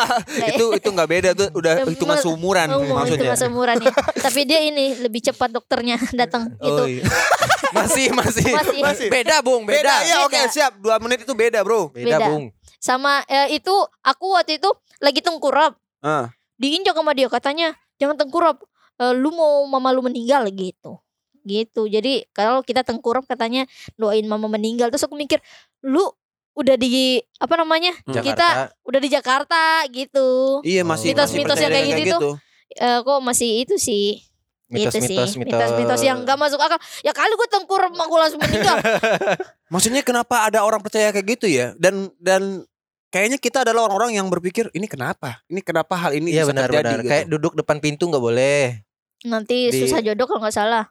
[0.54, 3.30] itu itu nggak beda tuh udah hitungan seumuran Oh, itu maksudnya.
[3.34, 3.92] masa umuran ya.
[4.16, 6.82] Tapi dia ini lebih cepat dokternya datang gitu.
[6.82, 7.04] Oh, iya.
[7.76, 8.80] masih, masih, Masih.
[8.80, 9.08] Masih.
[9.10, 9.94] Beda, Bung, Beda, beda.
[10.06, 10.48] ya oke Beda.
[10.48, 10.72] siap.
[10.78, 11.90] Dua menit itu beda bro.
[11.90, 12.26] Beda, Beda.
[12.30, 12.54] Bung.
[12.78, 14.70] Sama eh, itu aku waktu itu
[15.02, 15.74] lagi tengkurap.
[16.00, 16.30] Ah.
[16.54, 18.62] Diinjak sama dia katanya, "Jangan tengkurap.
[18.96, 21.02] Eh, lu mau mama lu meninggal gitu."
[21.42, 21.90] Gitu.
[21.90, 24.88] Jadi kalau kita tengkurap katanya doain mama meninggal.
[24.88, 25.42] Terus aku mikir,
[25.82, 26.08] "Lu
[26.54, 26.88] udah di
[27.36, 27.92] apa namanya?
[28.02, 28.14] Hmm.
[28.16, 28.48] Kita
[28.80, 32.28] udah di Jakarta gitu." Iya masih Mitos-mitos masih yang kayak percaya gitu
[32.74, 34.18] Eh, kok masih itu sih
[34.66, 35.52] Mitos, gitu mitos, sih mitos.
[35.52, 38.76] mitos-mitos yang gak masuk akal ya kali gue tengkurap mak gue langsung meninggal
[39.72, 41.76] Maksudnya kenapa ada orang percaya kayak gitu ya?
[41.76, 42.64] Dan dan
[43.08, 45.38] kayaknya kita adalah orang-orang yang berpikir ini kenapa?
[45.46, 46.82] Ini kenapa hal ini Iya bisa benar terjadi?
[46.82, 46.98] benar.
[46.98, 47.10] gitu.
[47.12, 48.82] Kayak duduk depan pintu nggak boleh.
[49.22, 50.84] nanti Di- susah jodoh kalau nggak salah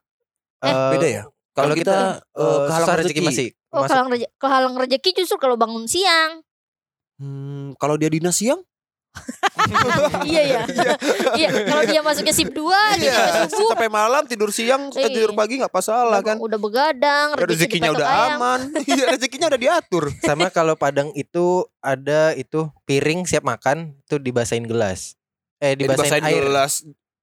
[0.58, 1.24] Eh, Eh, beda ya?
[1.52, 3.22] Kalau kita, kita, kehalang susah rezeki.
[3.22, 3.48] masih.
[3.74, 4.30] Oh masuk.
[4.38, 6.46] kehalang rezeki, justru kalau bangun siang
[7.14, 8.62] Hmm, kalau dia dinas siang?
[10.26, 10.62] iya ya
[11.36, 12.58] iya kalau dia masuknya sip 2
[12.98, 15.10] gitu Iya, subuh sampai malam tidur siang, eh, Iya.
[15.12, 16.38] tidur pagi nggak masalah kan?
[16.38, 18.32] udah begadang Ya, rezeki rezekinya udah ayam.
[18.36, 18.60] aman.
[18.90, 20.10] Iya, rezekinya udah diatur.
[20.20, 21.46] Sama kalau Padang itu
[21.80, 25.14] ada itu piring siap makan itu dibasahin gelas.
[25.58, 26.44] Eh dibasahin, Dibasahin air.
[26.44, 26.74] gelas.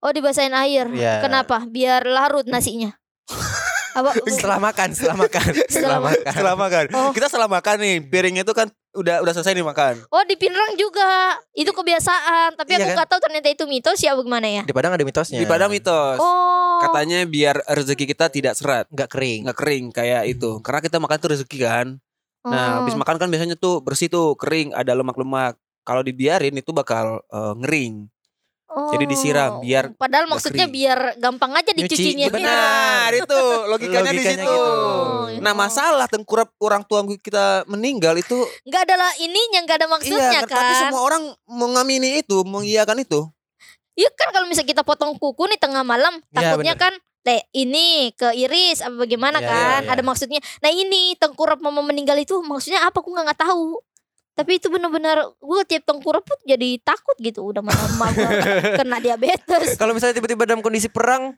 [0.01, 1.21] oh dibasahin air Iya.
[1.21, 2.95] kenapa biar larut nasinya
[3.93, 6.25] apa Setelah makan, setelah makan, Setelah makan.
[6.27, 6.85] Setelah makan.
[6.91, 7.11] Oh.
[7.11, 10.03] Kita setelah makan nih, piringnya itu kan udah udah selesai dimakan.
[10.05, 11.07] oh di Pinrang juga
[11.53, 12.97] itu kebiasaan tapi Iya aku kan?
[12.97, 15.39] nggak tahu ternyata itu mitos ya bagaimana ya Di Padang ada mitosnya.
[15.39, 16.19] Di Padang mitos.
[16.19, 19.47] oh Katanya biar rezeki kita tidak seret, nggak kering.
[19.47, 20.59] nggak kering kayak itu.
[20.61, 21.87] Karena kita makan tuh rezeki kan.
[22.41, 22.75] Nah, Oh.
[22.81, 25.55] habis makan kan biasanya tuh bersih tuh, kering, ada lemak-lemak.
[25.81, 28.09] Kalau dibiarin itu bakal eh, ngering.
[28.71, 29.61] Jadi disiram, Oh.
[29.61, 30.73] biar Padahal maksudnya kering.
[30.73, 32.27] biar gampang aja Nyuci, dicucinya.
[32.31, 34.47] Benar, itu logikanya, di Logikanya situ.
[34.47, 35.43] gitu.
[35.43, 40.31] Nah, masalah tengkurap orang tua kita meninggal itu Nggak ada lah ininya, nggak ada maksudnya
[40.31, 40.55] iya, kan.
[40.55, 43.27] tapi semua orang mengamini itu, mengiyakan itu.
[43.93, 48.15] Iya kan kalau misalnya kita potong kuku nih tengah malam, Iya, takutnya kan teh ini
[48.15, 49.59] ke iris apa bagaimana Iya, kan?
[49.61, 49.91] iya, iya.
[49.93, 50.41] Ada maksudnya.
[50.63, 52.97] Nah ini tengkurap mama meninggal itu maksudnya apa?
[52.97, 53.83] Aku nggak tahu.
[54.41, 57.45] Tapi itu benar-benar gue tiap tengkurap pun jadi takut gitu.
[57.45, 58.31] Udah mana emak gua
[58.81, 59.77] kena diabetes.
[59.77, 61.37] Kalau misalnya tiba-tiba dalam kondisi perang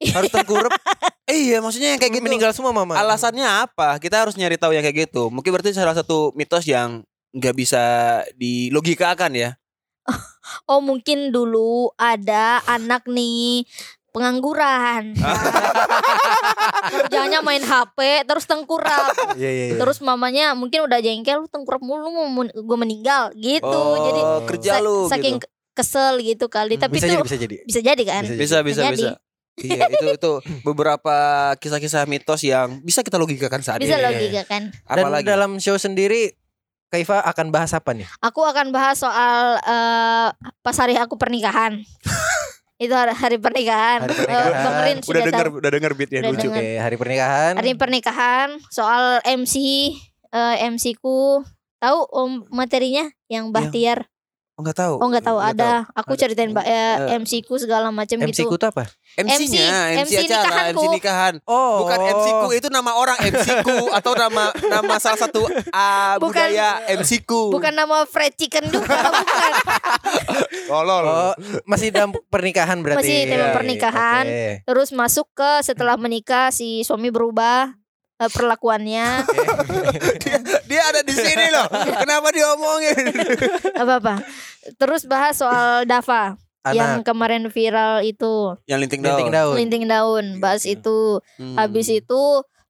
[0.00, 0.72] harus tengkurap
[1.24, 2.24] Iya, maksudnya yang kayak gitu.
[2.24, 2.96] meninggal semua mama.
[3.00, 3.96] Alasannya apa?
[3.96, 5.32] Kita harus nyari tahu yang kayak gitu.
[5.32, 7.00] Mungkin berarti salah satu mitos yang
[7.32, 7.84] nggak bisa
[8.36, 9.50] dilogikakan ya.
[10.68, 13.64] Oh mungkin dulu ada anak nih
[14.14, 15.10] pengangguran.
[16.86, 19.10] Kerjanya main HP terus tengkurap.
[19.34, 19.64] Iya iya.
[19.74, 19.76] iya.
[19.76, 23.66] Terus mamanya mungkin udah jengkel lu tengkurap mulu mau gue meninggal gitu.
[23.66, 25.46] oh, Jadi kerja sa- lu saking gitu.
[25.74, 26.78] kesel gitu kali.
[26.78, 27.56] Tapi bisa itu jadi bisa jadi.
[27.66, 28.22] bisa jadi kan?
[28.24, 29.10] Bisa Bisa bisa bisa.
[29.56, 31.14] iya, itu itu beberapa
[31.58, 34.00] kisah-kisah mitos yang bisa kita logikakan saat Bisa ini.
[34.00, 34.06] iya.
[34.08, 34.62] logika kan.
[34.70, 36.34] Dan Apalagi dalam show sendiri
[36.84, 38.06] Kaifa akan bahas apa nih?
[38.20, 40.28] Aku akan bahas soal eh,
[40.60, 41.82] pas hari aku pernikahan.
[42.76, 44.02] itu hari, hari pernikahan.
[44.02, 44.64] Hari Eh, pernikahan.
[44.64, 45.52] Bang Rin udah tahu.
[45.58, 46.48] udah denger beatnya Udah lucu.
[46.48, 46.58] denger.
[46.58, 47.52] Oke, hari pernikahan.
[47.54, 49.54] Hari pernikahan soal MC
[50.30, 51.42] eh, MC ku
[51.78, 54.10] tahu om materinya yang Bahtiar.
[54.54, 54.94] Oh, Enggak tahu.
[54.96, 55.72] Oh nggak tahu Nggak ada.
[55.92, 56.20] Aku Ada.
[56.20, 57.18] ceritain Mbak eh, Eh.
[57.18, 58.46] MC ku segala macam MC gitu.
[58.46, 58.86] ku itu apa?
[59.14, 60.78] MC-nya, MC, MC acara, nikahanku.
[60.80, 61.34] MC nikahan.
[61.44, 66.18] Oh, Bukan MC ku itu nama orang MC ku atau nama nama salah satu ah,
[66.18, 66.34] Bukan.
[66.46, 67.50] budaya MC ku.
[67.50, 69.50] Bukan nama fried chicken juga, bukan.
[70.64, 71.02] Tolol.
[71.04, 73.02] Oh, masih dalam pernikahan berarti.
[73.02, 74.24] Masih tema Iya, pernikahan.
[74.24, 74.46] oke.
[74.66, 77.74] Terus masuk ke setelah menikah si suami berubah
[78.16, 79.06] eh, perlakuannya
[80.22, 80.38] dia,
[81.04, 81.68] di sini loh.
[81.94, 82.96] Kenapa diomongin?
[83.74, 84.14] apa apa.
[84.74, 86.34] Terus bahas soal Dava
[86.66, 89.36] yang Anak kemarin viral itu Yang linting linting daun.
[89.36, 89.54] daun.
[89.54, 90.24] linting daun.
[90.40, 90.80] Bahas Iya.
[90.80, 91.20] itu.
[91.36, 91.54] Hmm.
[91.54, 92.22] Habis itu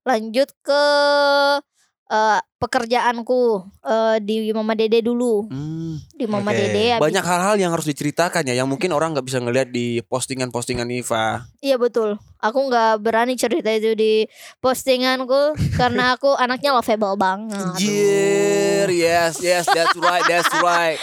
[0.02, 0.84] lanjut ke
[2.06, 3.40] eh, pekerjaanku
[3.82, 5.44] eh, di Mama Dede dulu.
[5.46, 6.00] Hmm.
[6.10, 6.58] Di Mama Oke.
[6.58, 6.96] Dede.
[6.96, 10.88] habis- Banyak hal-hal yang harus diceritakan ya, yang mungkin orang nggak bisa ngelihat di postingan-postingan
[10.88, 11.44] Iva.
[11.60, 12.16] Iya betul.
[12.38, 17.56] Aku nggak berani cerita itu di postinganku karena aku anaknya lovable banget.
[17.78, 21.00] Yeah, yes, yes, that's right, that's right.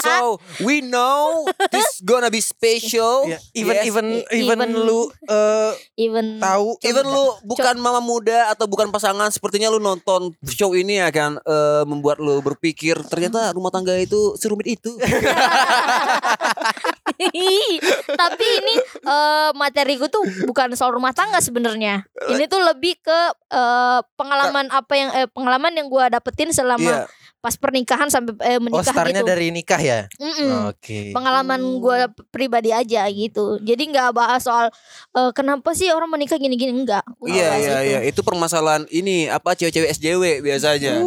[0.00, 3.24] So we know this gonna be special.
[3.26, 3.84] Ya, even Yes.
[3.86, 8.88] even I- even even- lu eh, Even tahu Even lu bukan mama muda atau bukan
[8.88, 14.34] pasangan, sepertinya lu nonton show ini akan eh, membuat lu berpikir ternyata rumah tangga itu
[14.34, 14.90] serumit itu.
[18.20, 18.74] Tapi ini
[19.06, 22.02] eh, materiku tuh bukan soal rumah tangga sebenarnya.
[22.26, 23.18] Ini tuh lebih ke
[23.52, 27.04] eh, pengalaman apa yang eh, pengalaman yang gua dapetin selama Iya.
[27.40, 29.32] Pas pernikahan sampai eh, Oh, menikah startnya gitu.
[29.32, 30.00] dari nikah ya?
[30.20, 30.70] Mm-mm.
[30.70, 31.10] Oke.
[31.16, 33.56] Pengalaman gua pribadi aja gitu.
[33.64, 34.68] Jadi nggak bahas soal
[35.16, 37.02] eh, kenapa sih orang menikah gini-gini enggak.
[37.24, 37.88] Iya iya itu.
[37.90, 41.00] iya, itu permasalahan ini apa cewek-cewek SJW biasanya.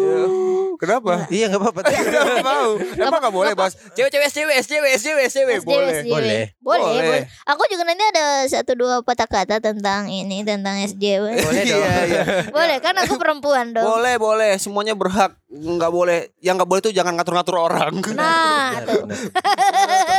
[0.00, 0.39] Ya.
[0.80, 1.28] Kenapa?
[1.28, 1.80] Iya nggak apa-apa.
[1.92, 2.70] Enggak mau.
[2.80, 6.00] Emang enggak boleh bahas cewek-cewek SJW, SJW, SJW, SJW boleh.
[6.08, 6.44] Boleh.
[6.64, 7.22] Boleh.
[7.44, 11.36] Aku juga nanti ada satu dua patah kata tentang ini tentang SJW.
[11.36, 11.84] Boleh dong.
[11.84, 12.22] Iya iya.
[12.48, 13.84] boleh kan aku perempuan dong.
[13.84, 14.56] Boleh, boleh.
[14.56, 15.36] Semuanya berhak.
[15.52, 16.32] Enggak boleh.
[16.40, 17.94] Yang enggak boleh itu jangan ngatur-ngatur orang.
[18.16, 19.04] Nah, tuh.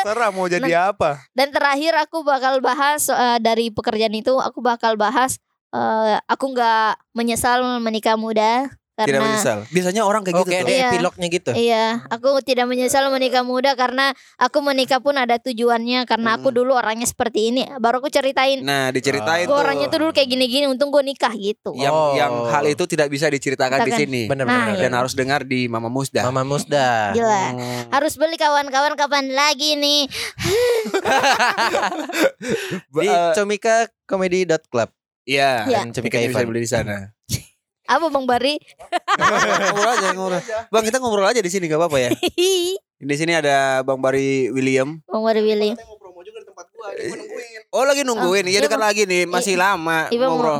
[0.05, 1.25] Terserah mau jadi apa.
[1.33, 5.41] Dan terakhir aku bakal bahas eh, dari pekerjaan itu aku bakal bahas
[5.73, 8.69] eh, aku nggak menyesal menikah muda
[9.03, 9.57] Tidak karena menyesal.
[9.67, 10.61] Biasanya orang kayak Oke, gitu tuh.
[10.61, 10.87] ada Iya.
[10.87, 11.49] epilognya gitu.
[11.51, 16.55] Iya, aku tidak menyesal menikah muda karena aku menikah pun ada tujuannya karena aku Hmm.
[16.57, 17.61] dulu orangnya seperti ini.
[17.77, 19.57] Baru aku ceritain, Nah, diceritain gue tuh.
[19.57, 21.71] orangnya tuh dulu kayak gini-gini, untung gue nikah gitu.
[21.73, 22.13] yang Oh.
[22.13, 23.99] yang hal itu tidak bisa diceritakan di Ceritakan.
[24.03, 24.21] sini.
[24.25, 24.79] Benar Nah, iya.
[24.81, 26.21] Dan harus dengar di Mama Musda.
[26.23, 27.11] Mama Musda.
[27.15, 27.41] Gila.
[27.51, 27.81] Hmm.
[27.89, 30.05] Harus beli kawan-kawan kapan lagi nih?
[32.91, 34.89] Di Eh, comikacomedy.club.
[35.21, 35.77] Iya, Iya.
[35.79, 37.13] dan Comika bisa beli di sana.
[37.91, 38.55] Apa Bang Bari?
[39.19, 40.39] ngobrol aja, ngobrol.
[40.71, 42.09] Bang, kita ngobrol aja di sini gak apa-apa ya.
[43.01, 45.01] Di sini ada Bang Bari William.
[45.09, 45.73] Bang Bari Willy.
[47.73, 48.45] Oh, lagi nungguin.
[48.45, 48.87] Iya, iya, dekat Bang.
[48.93, 50.59] lagi nih, masih lama Iya, Bang, ngobrol.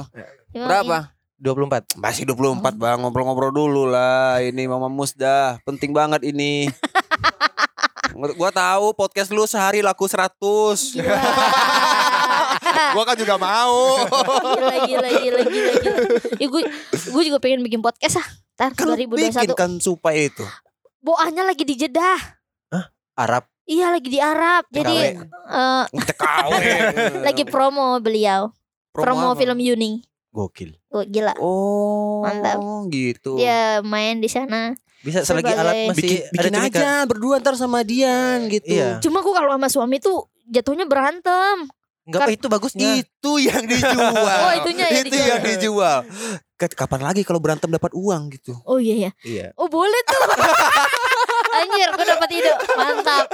[0.51, 0.67] Gimana?
[0.67, 0.97] Berapa?
[1.41, 1.97] 24.
[1.97, 6.69] Masih 24 bang ngobrol-ngobrol dulu lah ini Mama Musda penting banget ini.
[8.37, 11.01] gua tahu podcast lu sehari laku 100.
[12.95, 14.01] gua kan juga mau.
[14.57, 15.71] gila gila gila gila.
[16.37, 18.27] Ya, gue gue juga pengen bikin podcast ah.
[18.57, 19.57] Ntar kan lu bikin 2021.
[19.57, 20.45] kan supaya itu.
[21.01, 22.41] Boahnya lagi di Jeddah.
[23.17, 23.43] Arab.
[23.67, 24.65] Iya lagi di Arab.
[24.71, 26.51] Jadi eh, TKW.
[27.27, 28.49] lagi promo beliau.
[28.91, 29.39] Promo, apa?
[29.39, 30.03] film Yuni.
[30.31, 30.75] Gokil.
[30.91, 31.35] Oh, gila.
[31.39, 32.59] Oh, Mantap.
[32.91, 33.39] gitu.
[33.39, 34.75] Dia main di sana.
[35.01, 38.67] Bisa selagi Sebagai- alat masih bikin bikin aja berdua ntar sama Dian gitu.
[38.67, 38.99] Iya.
[38.99, 41.67] Cuma gue kalau sama suami tuh jatuhnya berantem.
[42.01, 42.89] Enggak apa itu bagusnya.
[42.97, 44.25] Itu yang dijual.
[44.25, 45.27] Oh, itunya yang itu dijual.
[45.29, 45.97] yang dijual.
[46.57, 48.53] Kapan lagi kalau berantem dapat uang gitu?
[48.65, 49.11] Oh iya ya.
[49.25, 49.47] Iya.
[49.57, 50.21] Oh boleh tuh.
[51.61, 52.51] Anjir, gue dapat ide.
[52.71, 53.25] Mantap.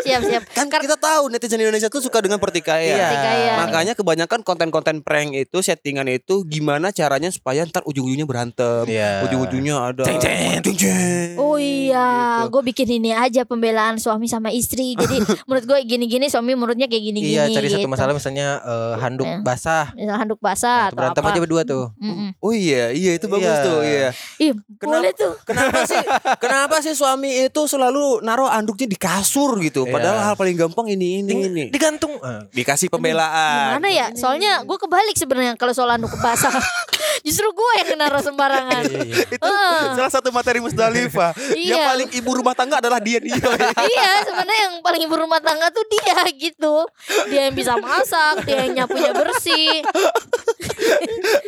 [0.00, 0.42] Siap siap.
[0.50, 2.92] Kan kita tahu netizen Indonesia tuh suka dengan pertikaian.
[2.92, 3.08] Iya.
[3.08, 3.56] Pertikaian.
[3.58, 8.84] Makanya kebanyakan konten-konten prank itu settingan itu gimana caranya supaya ntar ujung-ujungnya berantem.
[8.84, 9.24] Iya.
[9.24, 10.60] Ujung-ujungnya ada Ceng, ceng.
[10.60, 11.28] Ceng, ceng.
[11.36, 12.08] Oh iya,
[12.40, 12.52] Gitu.
[12.52, 14.92] gue bikin ini aja pembelaan suami sama istri.
[14.92, 15.16] Jadi
[15.46, 17.34] menurut gue gini-gini, suami menurutnya kayak gini-gini.
[17.34, 17.90] Iya, cari satu gitu.
[17.90, 19.38] masalah misalnya eh, handuk Iya.
[19.40, 19.86] basah.
[19.92, 21.30] Misal handuk basah Nah, atau berantem apa.
[21.30, 21.84] aja berdua tuh.
[21.96, 22.28] Mm-mm.
[22.38, 23.62] Oh iya, iya itu bagus Iya.
[23.62, 24.08] tuh, iya.
[24.38, 25.32] Ih, Kenapa- boleh tuh.
[25.42, 26.02] Kenapa sih?
[26.38, 29.84] Kenapa sih suami itu selalu naruh anduknya di kasur gitu?
[29.84, 29.92] Iya.
[29.92, 31.64] Padahal hal paling gampang ini ini Ding- ini.
[31.68, 32.18] Digantung.
[32.18, 33.78] Eh, Dikasih pembelaan.
[33.78, 34.06] Gimana ya?
[34.12, 36.50] Soalnya gue kebalik sebenarnya kalau soal handuk basah.
[37.20, 38.82] Justru gue yang naruh sembarangan.
[38.82, 39.24] iya, iya.
[39.28, 39.92] itu Ah.
[39.94, 41.36] salah satu materi Musdalifah.
[41.52, 41.84] Yang Iya.
[41.86, 43.36] paling ibu rumah tangga adalah dia dia.
[43.92, 46.74] iya, sebenarnya yang paling ibu rumah tangga tuh dia gitu.
[47.28, 49.84] Dia yang bisa masak, dia yang nyapunya bersih.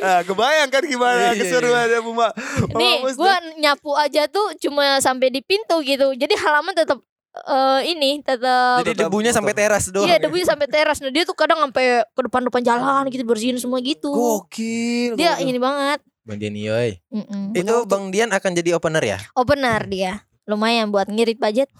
[0.03, 2.29] Nah, kebayang kan gimana Iya, iya, keseruannya Bu Ma.
[2.77, 6.15] Nih, gue nyapu aja tuh cuma sampai di pintu gitu.
[6.17, 6.99] Jadi halaman tetap
[7.33, 10.09] eh, ini tetap Jadi debunya sampai teras doang.
[10.09, 13.81] Iya debunya sampai teras Nah dia tuh kadang sampai ke depan-depan jalan gitu Bersihin semua
[13.81, 15.17] gitu Gokil.
[15.17, 15.49] Dia gokil.
[15.49, 17.03] ini banget Bang Dian Yoy.
[17.11, 17.51] Mm-mm.
[17.51, 19.19] Itu Bang Dian akan jadi opener ya?
[19.35, 21.71] Opener dia Lumayan buat ngirit budget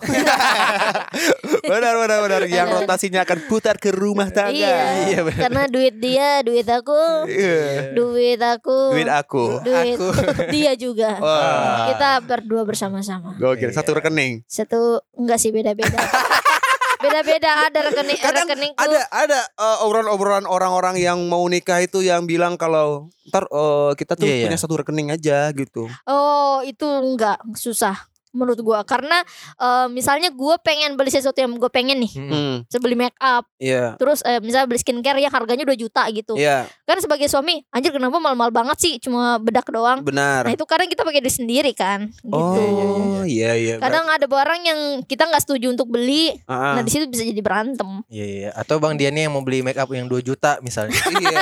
[1.63, 4.55] benar benar benar yang rotasinya akan putar ke rumah tangga.
[4.55, 5.41] Iya Iya, benar.
[5.41, 7.91] Karena duit dia Duit aku Iya.
[7.93, 9.47] Duit aku Duit aku.
[9.63, 10.09] Duit Aku.
[10.55, 11.91] dia juga Wah.
[11.91, 13.77] Kita berdua bersama-sama Gokil, Iya.
[13.77, 14.47] satu rekening.
[14.47, 15.99] Satu Enggak sih beda-beda
[17.03, 22.31] Beda-beda ada rekening Kadang rekeningku Ada ada eh, obrolan-obrolan orang-orang yang mau nikah itu yang
[22.31, 24.45] bilang kalau ntar eh, kita tuh Iya, iya.
[24.47, 25.91] punya satu rekening aja gitu.
[26.07, 29.21] Oh itu enggak Susah Menurut gua Karena
[29.57, 32.31] eh, Misalnya gua pengen beli sesuatu yang gue pengen nih Hmm.
[32.63, 33.95] Hmm, beli make up iya.
[33.97, 37.91] Terus eh, misalnya beli skincare yang harganya 2 juta gitu Iya, Kan sebagai suami Anjir
[37.91, 40.45] kenapa mahal-mahal banget sih Cuma bedak doang benar.
[40.45, 43.77] Nah itu kadang kita pakai duit sendiri kan gitu Oh, iya iya.
[43.79, 47.39] Kadang ada barang yang kita nggak setuju untuk beli Ah, Nah di situ bisa jadi
[47.39, 48.51] berantem Iya, iya.
[48.53, 50.97] Atau Bang Dian nih yang mau beli make up yang 2 juta misalnya.
[51.13, 51.41] iya.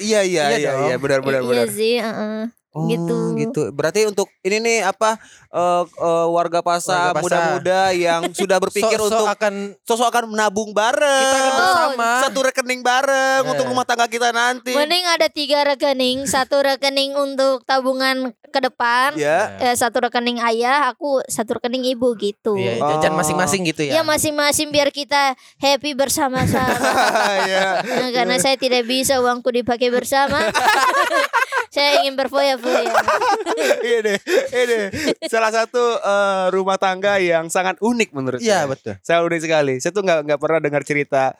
[0.00, 1.68] Iya iya Iya iya iya benar benar Iya benar.
[1.68, 2.40] sih heeh.
[2.70, 3.34] Oh, gitu.
[3.34, 3.60] gitu.
[3.70, 9.18] Berarti untuk ini nih apa eh, eh, warga pasar muda-muda yang sudah berpikir So- so
[9.18, 11.02] untuk akan sosok akan menabung bareng.
[11.20, 12.08] kita akan Oh, bersama.
[12.22, 13.50] Satu rekening bareng Eh.
[13.50, 14.70] untuk rumah tangga kita nanti.
[14.70, 19.58] Mending ada tiga rekening Satu rekening untuk tabungan ke depan Ya.
[19.58, 23.18] eh, Satu rekening ayah Aku satu rekening ibu gitu Iya, jajan Oh.
[23.18, 23.98] masing-masing gitu ya.
[23.98, 26.70] Ya masing-masing biar kita happy bersama-sama
[27.50, 27.82] ya.
[27.82, 30.38] Nah, karena saya tidak bisa uangku dipakai bersama.
[31.70, 32.18] saya ingin
[32.60, 33.02] berfoya-foya.
[33.96, 34.14] ini
[34.54, 34.78] ini
[35.26, 38.70] salah satu eh, rumah tangga yang sangat unik menurut Iya, saya.
[38.70, 38.94] betul.
[39.00, 39.74] Saya unik sekali.
[39.78, 41.34] Saya tuh nggak nggak pernah dengar cerita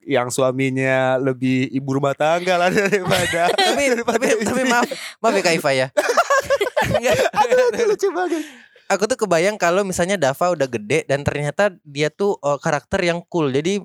[0.00, 4.70] yang suaminya lebih ibu rumah tangga lah daripada tapi daripada tapi tapi istri.
[4.72, 4.88] maaf
[5.20, 5.86] maaf ya Kak Iva ya.
[6.88, 7.16] Enggak.
[7.84, 8.42] lucu banget.
[8.90, 13.22] Aku tuh kebayang kalau misalnya Dava udah gede dan ternyata dia tuh eh, karakter yang
[13.28, 13.52] cool.
[13.52, 13.78] Jadi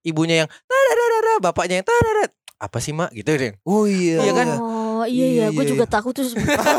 [0.00, 1.86] ibunya yang tadadadada, bapaknya yang.
[2.60, 3.16] Apa sih, Mak?
[3.16, 3.52] Gitu deh.
[3.64, 4.20] Oh iya.
[4.20, 4.48] Iya kan?
[4.60, 5.92] Oh Iya, iya iya, iya, gue juga iya.
[5.96, 6.28] takut tuh.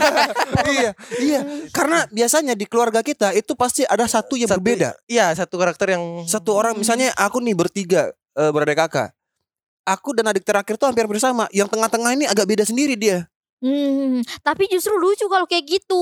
[0.77, 1.39] iya, iya.
[1.73, 4.93] Karena biasanya di keluarga kita itu pasti ada satu yang Satu- berbeda.
[5.09, 9.09] Iya, satu karakter yang Satu orang misalnya aku nih bertiga eh, beradik kakak.
[9.81, 11.49] Aku dan adik terakhir tuh hampir bersama.
[11.49, 13.25] Yang tengah-tengah ini agak beda sendiri dia.
[13.61, 16.01] Hmm, tapi justru lucu kalau kayak gitu.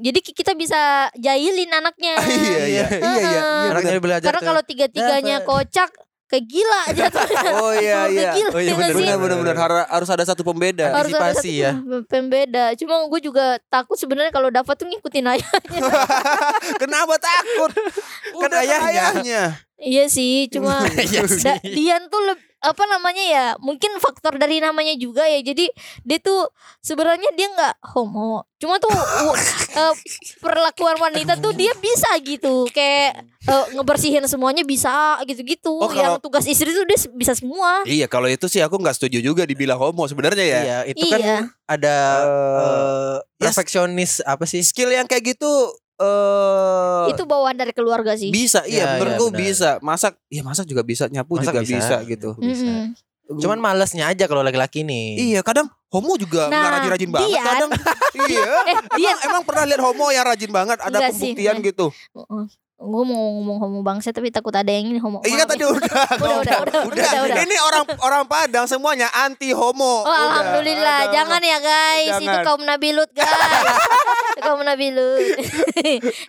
[0.00, 2.16] Jadi ki- kita bisa jahilin anaknya.
[2.24, 3.42] iya, iya, iya, iya, iya.
[3.72, 5.48] anaknya belajar Karena kalau tiga-tiganya Dapat.
[5.48, 5.90] kocak
[6.28, 7.50] kayak gila jatuhnya.
[7.58, 8.30] Oh iya, iya.
[8.36, 8.92] gila, Oh iya, ya benar?
[8.94, 9.56] Benar, benar, benar.
[9.56, 10.92] Har- Harus ada satu pembeda.
[10.92, 11.72] Harus- ada satu ya.
[11.74, 12.76] pem- pembeda.
[12.76, 15.80] Cuma gue juga takut sebenarnya kalau dapat tuh ngikutin ayahnya.
[16.82, 17.72] Kenapa takut?
[18.44, 19.56] Kan ayahnya.
[19.78, 21.40] iya sih, cuma Iya sih.
[21.40, 22.20] Da- Dian tuh
[22.60, 25.70] apa namanya ya mungkin faktor dari namanya juga ya jadi
[26.02, 29.38] dia tuh sebenarnya dia nggak homo cuma tuh u-
[29.78, 29.94] eh,
[30.38, 34.90] perlakuan wanita tuh dia bisa gitu kayak eh, ngebersihin semuanya bisa
[35.22, 38.74] gitu-gitu Oh, yang kalau- tugas istri tuh dia bisa semua Iya, kalau itu sih aku
[38.76, 40.60] nggak setuju juga dibilang homo sebenarnya ya.
[40.60, 41.38] Iya, itu kan Iya.
[41.64, 44.60] ada Eh, eh, ya, perfeksionis apa sih?
[44.60, 45.50] skill yang kayak gitu
[45.98, 49.40] eh itu bawaan dari keluarga sih bisa Iya, iya menurutku iya, benar.
[49.42, 51.96] bisa masak iya masak juga bisa nyapu Masak juga bisa, bisa.
[52.04, 52.64] gitu Bisa.
[52.64, 52.86] Mm-mm.
[53.28, 55.20] Cuman malesnya aja kalau laki-laki nih.
[55.28, 57.70] iya kadang homo juga nggak Nah, rajin-rajin banget kadang
[58.24, 61.36] iya eh emang, emang pernah lihat homo yang rajin banget ada Enggak sih.
[61.36, 62.44] pembuktian gitu Uh-uh.
[62.78, 65.18] Gue mau ngomong homo bangsa tapi takut ada yang ini homo.
[65.20, 66.40] Iya Maaf tadi udah, Udah, ngomong.
[66.40, 67.36] udah, udah, udah, udah.
[67.42, 69.82] Ini orang orang Padang semuanya anti homo.
[70.00, 70.22] Oh, Udah.
[70.30, 70.98] alhamdulillah.
[71.04, 71.12] Aduh.
[71.12, 72.44] Jangan ya guys, itu Jangan.
[72.46, 73.26] kaum nabilut guys.
[74.30, 75.26] Itu kaum nabilut.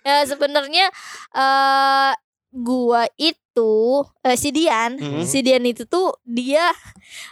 [0.02, 0.90] ya sebenarnya
[1.30, 2.12] eh
[2.50, 3.70] gua itu
[4.20, 5.22] eh, si Dian, Mhm.
[5.22, 6.66] si Dian itu tuh dia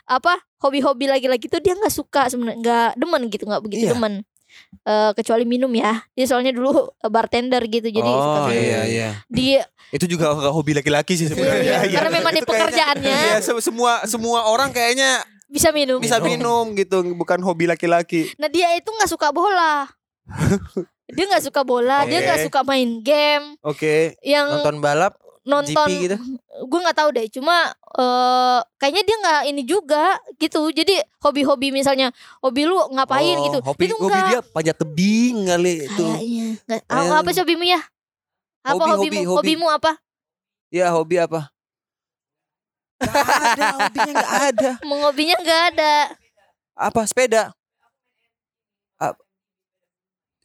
[0.06, 3.98] apa hobi-hobi lagi-lagi tuh dia nggak suka sebenarnya nggak demen gitu nggak begitu Iya.
[3.98, 4.22] demen.
[4.82, 6.00] Eh, kecuali minum ya.
[6.12, 9.10] Dia soalnya dulu eh, bartender gitu jadi Oh iya iya.
[9.28, 11.84] Dia Itu juga gak hobi laki-laki sih sebenarnya.
[11.84, 11.96] Iya, iya.
[11.96, 13.18] Karena memang di Itu pekerjaannya.
[13.24, 15.96] Iya, se- semua semua orang kayaknya bisa minum.
[15.96, 18.32] bisa minum gitu, bukan hobi laki-laki.
[18.36, 19.88] Nah dia itu nggak suka bola.
[21.16, 23.56] dia nggak suka bola, dia nggak suka main game.
[23.64, 24.16] Oke.
[24.20, 25.16] Yang Nonton balap
[25.48, 26.16] nonton, GP gitu.
[26.64, 27.26] gue nggak tahu deh.
[27.32, 30.04] Cuma eh kayaknya dia nggak ini juga
[30.36, 30.68] gitu.
[30.68, 32.12] Jadi hobi-hobi misalnya,
[32.44, 33.58] hobi lu ngapain Oh, gitu.
[33.64, 36.04] Hobi, itu hobi dia panjat tebing kali itu.
[36.04, 36.80] Kayaknya nggak.
[36.84, 37.80] Eh, Apa, sih hobimu ya?
[38.60, 39.00] Apa hobi, hobimu?
[39.00, 39.36] hobi, hobi.
[39.36, 39.92] Hobimu apa?
[40.68, 41.48] Ya hobi apa?
[42.98, 44.70] Gak ada, hobinya gak ada.
[44.88, 45.94] Mau hobinya nggak ada.
[46.74, 47.54] Apa sepeda?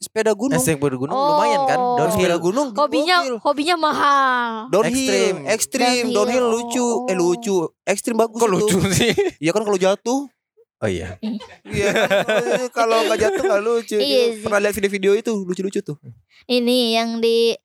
[0.03, 0.59] Sepeda gunung.
[0.59, 1.39] Estek bergunung Oh.
[1.39, 1.79] lumayan kan?
[1.79, 1.95] Oh.
[2.11, 2.43] Sepeda Downhill.
[2.43, 2.67] gunung.
[2.75, 3.35] Hobinya gokil.
[3.39, 4.51] hobinya mahal.
[4.67, 5.35] Downhill, Ekstrim.
[5.47, 7.07] ekstrim, Downhill, downhill lucu, oh.
[7.07, 8.35] eh lucu, ekstrim bagus.
[8.35, 8.55] Kok itu.
[8.59, 9.11] lucu sih?
[9.39, 10.27] Iya kan kalau jatuh,
[10.77, 11.15] Oh iya.
[11.71, 11.95] iya.
[11.95, 13.95] eh, kalau nggak jatuh nggak lucu.
[13.95, 14.43] Iya.
[14.43, 15.95] Pernah lihat video-video itu lucu-lucu tuh.
[16.43, 17.55] Ini yang di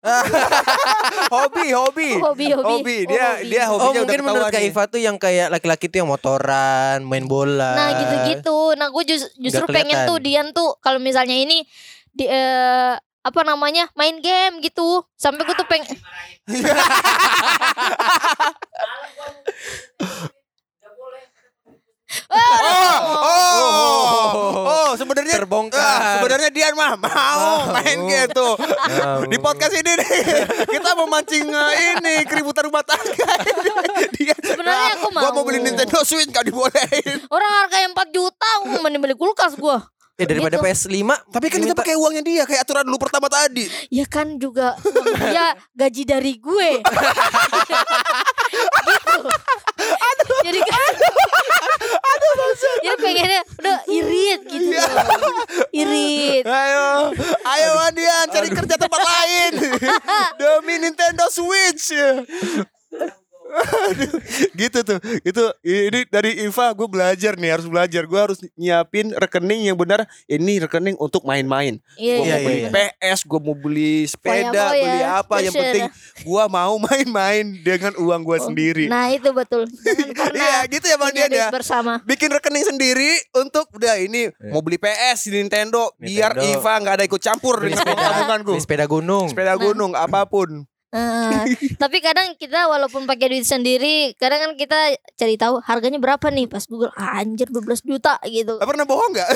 [1.34, 2.64] hobi, hobi, hobi hobi.
[2.64, 2.96] hobi.
[3.04, 4.72] Dia Oh, dia Oh hobinya udah mungkin menurut ketahuan Kak.
[4.72, 7.76] Iva tuh yang kayak laki-laki tuh yang motoran, main bola.
[7.76, 8.80] Nah gitu-gitu.
[8.80, 9.28] Nah gue justru
[9.68, 10.08] Nggak pengen kelihatan.
[10.08, 11.68] tuh Dian tuh kalau misalnya ini
[12.16, 15.04] di eh, apa namanya main game gitu.
[15.20, 15.92] Sampai gue tuh pengen.
[22.10, 24.26] Oh, oh,
[24.66, 25.78] oh, sebenarnya Terbongkar.
[25.78, 28.58] ah, sebenarnya Dian mah mau main gitu.
[29.26, 30.10] Di podcast ini nih
[30.66, 33.30] kita memancing eh, ini keributan rumah tangga.
[34.10, 35.44] Dia, Sebenarnya aku Gua mau mau.
[35.44, 37.22] beli Nintendo Switch gak dibolehin.
[37.26, 39.78] Orang harganya 4 juta, gue mending beli kulkas gue.
[40.16, 40.66] Eh daripada Gitu.
[40.66, 41.00] PS5
[41.32, 43.64] Tapi kan kita pakai uangnya dia kayak aturan dulu pertama tadi.
[43.88, 44.76] Ya kan juga
[45.16, 46.70] dia gaji dari gue.
[48.84, 49.16] gitu.
[50.42, 50.92] Jadi kan
[52.80, 54.68] Jadi pengennya udah irit gitu.
[54.70, 54.84] Iya.
[54.84, 55.06] loh.
[55.72, 56.44] Irit.
[56.44, 56.86] Ayo,
[57.40, 59.52] ayo Dian cari kerja tempat lain
[60.36, 61.96] demi Nintendo Switch.
[63.50, 64.14] Aduh,
[64.54, 69.70] gitu tuh itu ini dari Iva gue belajar nih harus belajar gue harus nyiapin rekening
[69.70, 72.70] yang benar ini rekening untuk main-main Iya, gue iya, mau beli iya.
[72.74, 75.84] PS gue mau beli sepeda beli apa yang penting
[76.20, 79.64] gue mau main-main dengan uang gue sendiri Nah itu betul.
[80.40, 82.00] Iya gitu ya bang Dian ya bersama.
[82.02, 86.58] bikin rekening sendiri untuk udah ini mau beli PS di Nintendo, biar Nintendo.
[86.58, 89.26] Iva nggak ada ikut campur beli dengan uang sepeda, tabunganku beli sepeda gunung.
[89.28, 91.42] sepeda gunung apa pun Eh,
[91.82, 94.78] tapi kadang kita walaupun pakai duit sendiri, kadang kan kita
[95.14, 98.58] cari tahu harganya berapa nih pas Google ah, anjir 12 juta gitu.
[98.58, 99.28] Pernah bohong nggak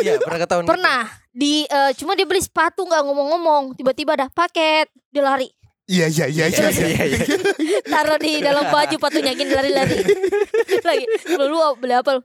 [0.00, 0.64] Iya, pernah ketahuan.
[0.64, 5.50] Pernah di eh, cuma dia beli sepatu nggak ngomong-ngomong, tiba-tiba ada paket, dia lari.
[5.84, 7.18] iya iya iya Iya, iya, iya.
[7.82, 9.98] Taruh di dalam baju patunya gini lari-lari.
[10.86, 12.22] Lagi, lu, lu beli apa lu?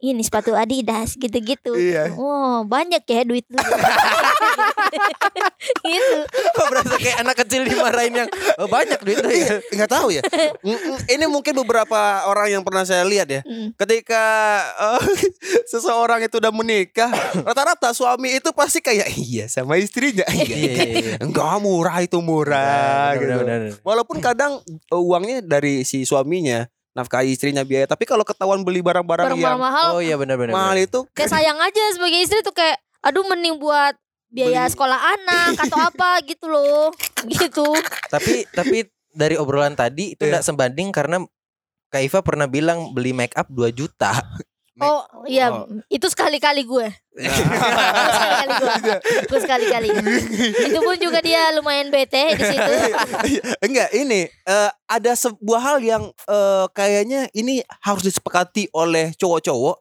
[0.00, 1.76] Ini sepatu Adidas gitu-gitu.
[1.76, 2.16] Iya.
[2.16, 3.60] Oh, banyak ya duit lu.
[5.84, 6.18] gitu.
[6.56, 9.54] Kok berasa kayak anak kecil dimarahin yang oh, banyak duitnya ya.
[9.70, 10.22] nggak tahu ya
[10.62, 10.96] Mm-mm.
[11.06, 13.72] ini mungkin beberapa orang yang pernah saya lihat ya Mm.
[13.74, 14.22] ketika
[14.72, 15.02] eh,
[15.72, 17.08] seseorang itu udah menikah
[17.42, 21.14] rata-rata suami itu pasti kayak iya sama istrinya iya, Iya, iya, iya.
[21.18, 23.38] enggak murah itu murah Benar, gitu.
[23.42, 23.80] benar, benar.
[23.82, 24.52] Walaupun kadang
[24.88, 29.56] uh, uangnya dari si suaminya nafkahi istrinya biaya, tapi kalau ketahuan beli barang-barang Barang yang
[29.56, 30.50] mahal Oh iya benar benar.
[30.50, 33.94] mahal itu kayak sayang aja sebagai istri tuh kayak aduh mending buat
[34.26, 34.72] biaya Beli.
[34.74, 36.90] sekolah anak atau apa gitu loh
[37.24, 37.66] gitu
[38.06, 38.78] Tapi tapi
[39.10, 40.38] dari obrolan tadi itu Iya.
[40.38, 41.22] enggak sebanding karena
[41.88, 44.14] Kak Iva pernah bilang beli make up 2 juta.
[44.80, 45.46] Oh iya.
[45.52, 45.68] Oh.
[45.86, 46.86] itu sekali-kali gue.
[47.20, 48.52] Itu sekali-kali.
[48.56, 48.96] Gue
[49.28, 49.88] gue sekali-kali.
[50.72, 52.72] Itu pun juga dia lumayan bete di situ.
[53.66, 59.76] Enggak ini eh, ada sebuah hal yang eh, kayaknya ini harus disepakati oleh cowok-cowok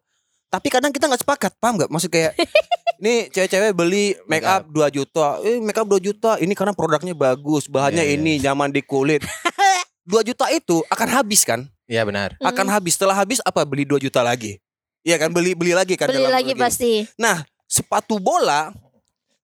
[0.49, 1.93] tapi kadang kita nggak sepakat paham nggak?
[1.93, 2.33] Maksud kayak
[2.99, 5.37] ini cewek-cewek beli make up 2 juta.
[5.45, 8.17] Eh make up 2 juta ini karena produknya bagus bahannya Iya, iya.
[8.17, 9.21] ini nyaman di kulit.
[10.09, 11.69] 2 juta itu akan habis kan?
[11.85, 12.33] Iya benar.
[12.41, 12.97] akan habis.
[12.97, 13.61] Setelah habis apa?
[13.61, 14.57] Beli 2 juta lagi
[15.01, 16.63] Iya kan beli beli lagi kan beli dalam lagi negeri.
[16.63, 16.91] pasti.
[17.15, 18.69] Nah, sepatu bola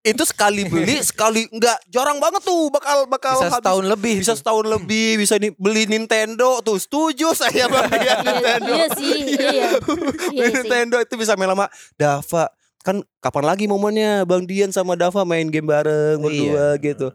[0.01, 3.57] itu sekali beli sekali enggak jarang banget tuh bakal bakal Bisa habis.
[3.57, 4.15] setahun lebih.
[4.21, 6.77] bisa setahun lebih bisa nih beli Nintendo tuh.
[6.77, 8.73] Setuju saya bang ya, iya, Nintendo.
[8.75, 9.49] Iya sih iya.
[9.49, 9.69] Iya.
[9.82, 10.55] Beli iya sih.
[10.61, 11.65] Nintendo itu bisa main lama.
[11.95, 12.51] Dava
[12.86, 17.09] kan kapan lagi momennya Bang Dian sama Dava main game bareng berdua gitu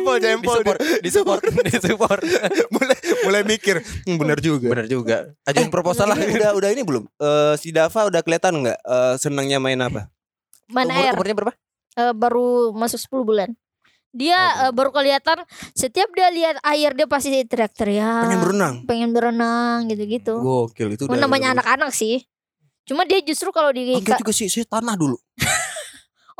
[0.00, 2.20] jempol jempol Disupport, disupport, disupport.
[2.74, 5.16] mulai mulai mikir hmm, bener juga Bener juga.
[5.44, 6.16] Ajuin proposal lah.
[6.16, 10.08] Ini udah udah ini belum Eh, si Dava udah kelihatan nggak eh, senangnya main apa
[10.66, 11.52] Mana Umur, air umurnya berapa?
[11.92, 13.50] eh, baru masuk 10 bulan.
[14.10, 15.38] Dia Oh, eh, baru kelihatan
[15.70, 18.22] setiap dia lihat air dia pasti teriak-teriak.
[18.24, 20.34] pengen berenang pengen berenang gitu-gitu.
[20.36, 22.26] gokil itu Oh, udah- namanya anak-anak sih.
[22.82, 25.14] Cuma dia justru kalau di Enggak juga sih saya tanah dulu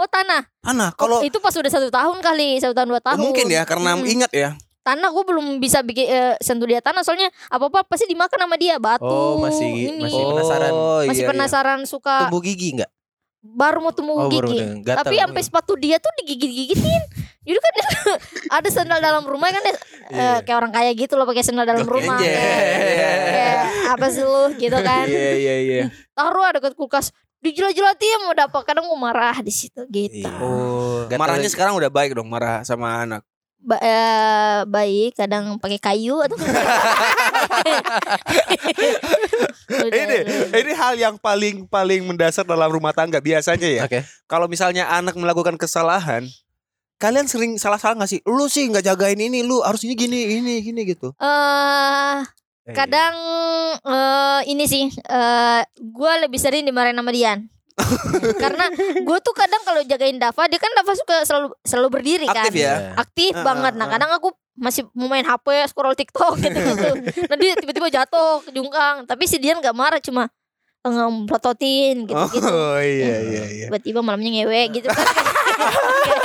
[0.01, 0.49] oh tanah.
[0.59, 3.19] tanah Kalau kalau itu pas udah satu tahun kali, satu tahun dua Oh, tahun.
[3.21, 4.09] mungkin ya karena Hmm.
[4.09, 8.09] ingat ya tanah gue belum bisa bikin eh, sentuh dia tanah soalnya apa apa pasti
[8.09, 9.05] dimakan sama dia batu.
[9.05, 10.01] Oh, masih- ini.
[10.03, 10.71] masih penasaran.
[10.71, 11.29] Oh, Masih iya, iya.
[11.29, 12.89] penasaran suka Tumbuh gigi enggak?
[13.41, 14.61] baru mau tumbuh Oh, gigi.
[14.83, 15.01] gatal.
[15.03, 17.03] Tapi sampai sepatu dia tuh digigit-gigitin.
[17.41, 17.73] Jadi kan
[18.57, 19.77] ada sandal dalam rumah kan dia, eh,
[20.11, 20.33] Iya.
[20.45, 22.21] kayak orang kaya gitu loh pakai sandal dalam rumah.
[22.21, 22.37] Iya.
[23.27, 23.57] Kayak
[23.91, 25.07] apa sih lu gitu kan.
[25.07, 25.85] Iya iya iya.
[26.13, 27.17] Taruh ada dekat kulkas.
[27.41, 30.29] Dijilat-jilatin mau dapat kadang gue marah di situ gitu.
[30.29, 30.33] Iya.
[30.41, 31.55] Oh, marahnya lagi.
[31.57, 33.25] sekarang udah baik dong marah sama anak.
[33.61, 36.37] Ba- eh, baik kadang pakai kayu atau
[39.71, 40.59] Udah, ini udah.
[40.61, 43.83] ini hal yang paling paling mendasar dalam rumah tangga biasanya ya.
[43.85, 44.01] Oke.
[44.25, 46.25] Kalau misalnya anak melakukan kesalahan,
[46.97, 48.21] kalian sering salah-salah nggak sih?
[48.25, 51.13] Lu sih nggak jagain ini, lu harusnya gini, ini, gini gitu.
[51.17, 52.17] eh
[52.71, 53.15] kadang
[53.81, 57.49] eh ini sih eh gue lebih sering dimarahin sama Dian.
[58.43, 62.45] Karena gue tuh kadang kalau jagain Dava dia kan Dava suka selalu selalu berdiri kan.
[62.45, 62.93] Aktif ya.
[62.95, 63.73] aktif Ah, banget.
[63.75, 64.29] Ah, nah kadang aku
[64.61, 66.61] masih mau main HP scroll TikTok gitu.
[66.61, 66.91] Gitu
[67.25, 69.09] nah dia tiba-tiba jatuh jungkang.
[69.09, 70.29] Tapi si Dian nggak marah cuma
[70.81, 73.65] ngeprototin gitu gitu Oh iya iya iya.
[73.69, 74.97] tiba-tiba malamnya ngewe gitu kan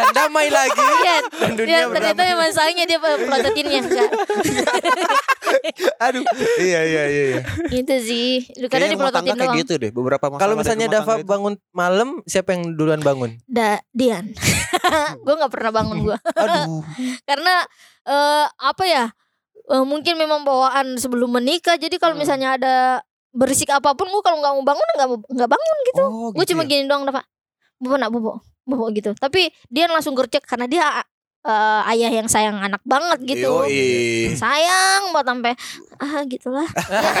[0.00, 0.80] Dan damai lagi.
[0.80, 2.30] Iya, Dan dunia dia ternyata berdamai.
[2.30, 4.10] yang masalahnya dia prototinnya enggak
[6.00, 6.24] Aduh.
[6.58, 7.24] iya iya iya.
[7.28, 7.42] iya.
[7.68, 8.28] gitu sih
[8.62, 9.90] kadang Kayaknya rumah tangga diprototin kayak doang gitu deh.
[9.90, 11.26] Beberapa masalah Kalau misalnya Dava itu.
[11.26, 13.36] bangun malam, siapa yang duluan bangun?
[13.44, 14.30] da Dian
[15.24, 16.82] gue nggak pernah bangun gue Aduh.
[17.28, 17.54] karena
[18.02, 19.04] eh apa ya
[19.66, 22.22] eh, mungkin memang bawaan sebelum menikah jadi kalau Hmm.
[22.22, 22.74] misalnya ada
[23.30, 26.44] berisik apa pun gue kalau nggak mau bangun nggak mau nggak bangun gitu Oh, gue
[26.44, 26.68] cuma ya?
[26.68, 27.24] gini doang Pak
[27.80, 28.32] bobo nak bobo
[28.68, 30.84] bobo gitu tapi dia langsung gercek karena dia
[31.42, 34.36] eh, ayah yang sayang anak banget gitu Yoi.
[34.36, 35.52] sayang banget sampai
[35.96, 36.68] ah gitulah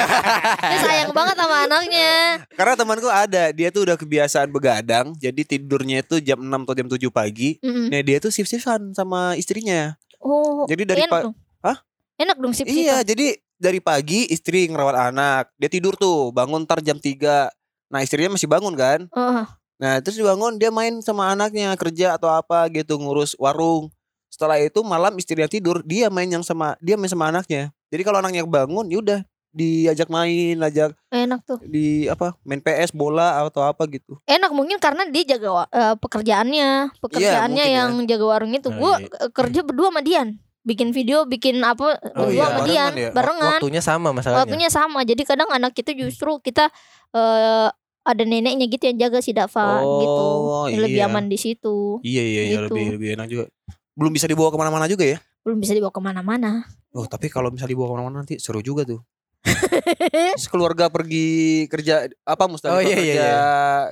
[0.70, 6.04] dia sayang banget sama anaknya Karena temanku ada, dia tuh udah kebiasaan begadang, jadi tidurnya
[6.04, 7.56] itu jam 6 atau jam 7 pagi.
[7.64, 7.88] Mm-mm.
[7.88, 9.96] Nah, dia tuh shift-shiftan sama istrinya.
[10.20, 11.34] oh Jadi dari enak dong
[11.64, 11.76] Hah?
[12.20, 15.56] enak dong sip Iya, jadi dari pagi istri ngerawat anak.
[15.56, 17.48] Dia tidur tuh, bangun ntar jam 3.
[17.88, 19.08] Nah, istrinya masih bangun kan?
[19.16, 19.44] oh,
[19.80, 23.88] Nah, terus dibangun dia main sama anaknya, kerja atau apa gitu, ngurus warung.
[24.28, 27.72] Setelah itu malam istrinya tidur, dia main yang sama dia main sama anaknya.
[27.88, 33.42] Jadi kalau anaknya bangun, yaudah diajak main, ajak enak tuh di apa main PS bola
[33.42, 34.14] atau apa gitu.
[34.22, 37.74] enak mungkin karena dia jaga eh, pekerjaannya pekerjaannya ya.
[37.82, 39.26] yang jaga warung itu Oh, gue iya.
[39.34, 42.46] kerja berdua sama Dian bikin video bikin apa Oh, berdua iya.
[42.46, 43.10] sama Barengan Dian ya?
[43.10, 44.40] barengan Waktunya sama masalahnya.
[44.46, 46.70] waktunya sama jadi kadang anak kita justru kita
[47.10, 47.68] eh
[48.02, 51.06] ada neneknya gitu yang jaga si Dava gitu Oh, lebih iya.
[51.06, 52.66] aman di situ Iya iya iya Gitu.
[52.68, 53.44] lebih lebih enak juga.
[53.92, 55.18] Belum bisa dibawa ke mana-mana juga ya?
[55.40, 56.50] belum bisa dibawa ke mana-mana
[56.90, 59.00] Oh tapi kalau bisa dibawa ke mana-mana nanti seru juga tuh.
[60.52, 63.30] Keluarga pergi kerja apa Mustalifah Oh, iya, iya, kerja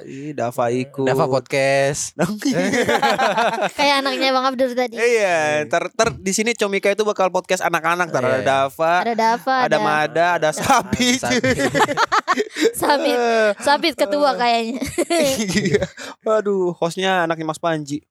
[0.05, 1.09] Ih, Dava ikut.
[1.09, 2.13] Dava podcast.
[3.79, 8.09] kayak anaknya Bang Abdur tadi Iya, ntar, ntar di sini Comika itu bakal podcast anak-anak.
[8.09, 8.45] Iya, ada iya.
[8.45, 11.17] Dava, ada Dava ada ada Mada, ada Sapi.
[11.17, 11.49] Sapi.
[12.75, 13.19] Sabit
[13.59, 14.83] Sabit ketua kayaknya
[15.39, 15.85] Iya.
[16.21, 18.03] Waduh, hostnya anaknya Mas Panji.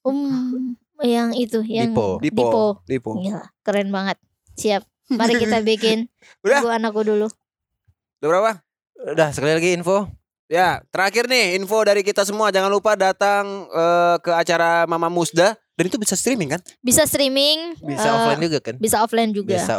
[0.00, 2.16] um yang itu yang Dipo.
[2.18, 2.42] Dipo.
[2.42, 2.64] Dipo.
[2.86, 3.10] Dipo.
[3.18, 4.16] Gila, keren banget.
[4.54, 4.80] Siap.
[5.08, 6.08] Mari kita bikin
[6.40, 6.62] Udah?
[6.62, 7.28] Ibu anakku dulu.
[8.18, 8.52] Udah berapa?
[9.12, 10.08] Udah sekali lagi info.
[10.46, 12.48] Ya, terakhir nih info dari kita semua.
[12.48, 16.62] Jangan lupa datang eh, ke acara Mama Musda dan itu bisa streaming kan?
[16.80, 18.74] Bisa streaming, Bisa eh, offline juga kan?
[18.78, 19.52] bisa offline juga.
[19.52, 19.74] Bisa,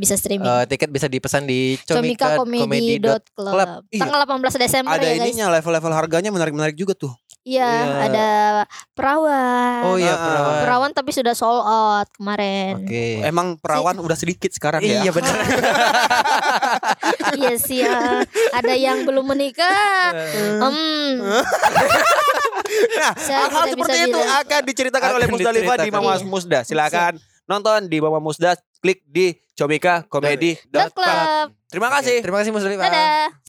[0.00, 0.42] Bisa streaming.
[0.42, 3.22] Eh, tiket bisa dipesan di Comikakomedi.club.
[3.36, 3.68] Club.
[3.86, 4.00] Iya.
[4.00, 5.18] Tanggal 18 Desember ada ya guys.
[5.22, 7.12] ininya level-level harganya menarik-menarik juga tuh.
[7.40, 7.96] Iya, Iya.
[8.02, 8.26] ada
[8.92, 9.80] perawan.
[9.82, 10.54] Oh iya Ah, perawan.
[10.60, 12.80] Perawan tapi sudah sold out kemarin.
[12.80, 13.22] Oke.
[13.22, 15.00] Emang perawan udah sedikit sekarang ya.
[15.00, 15.34] Iya benar.
[17.38, 18.24] iya sih ya.
[18.52, 20.12] Ada yang belum menikah.
[20.60, 21.12] Hmm.
[22.70, 24.40] Nah, Saya hal-hal tidak seperti bisa itu bilang.
[24.40, 25.90] akan diceritakan Akan oleh Musdalifah di.
[25.90, 26.24] Mama Iya.
[26.24, 26.58] Musda.
[26.62, 27.12] Silakan
[27.44, 28.50] nonton di Mama Musda,
[28.80, 30.56] klik di Comika Komedi.
[30.72, 31.52] Dot club.
[31.70, 32.24] Terima kasih.
[32.24, 32.88] Terima kasih Mas Dalifah.
[32.88, 33.40] Dadah.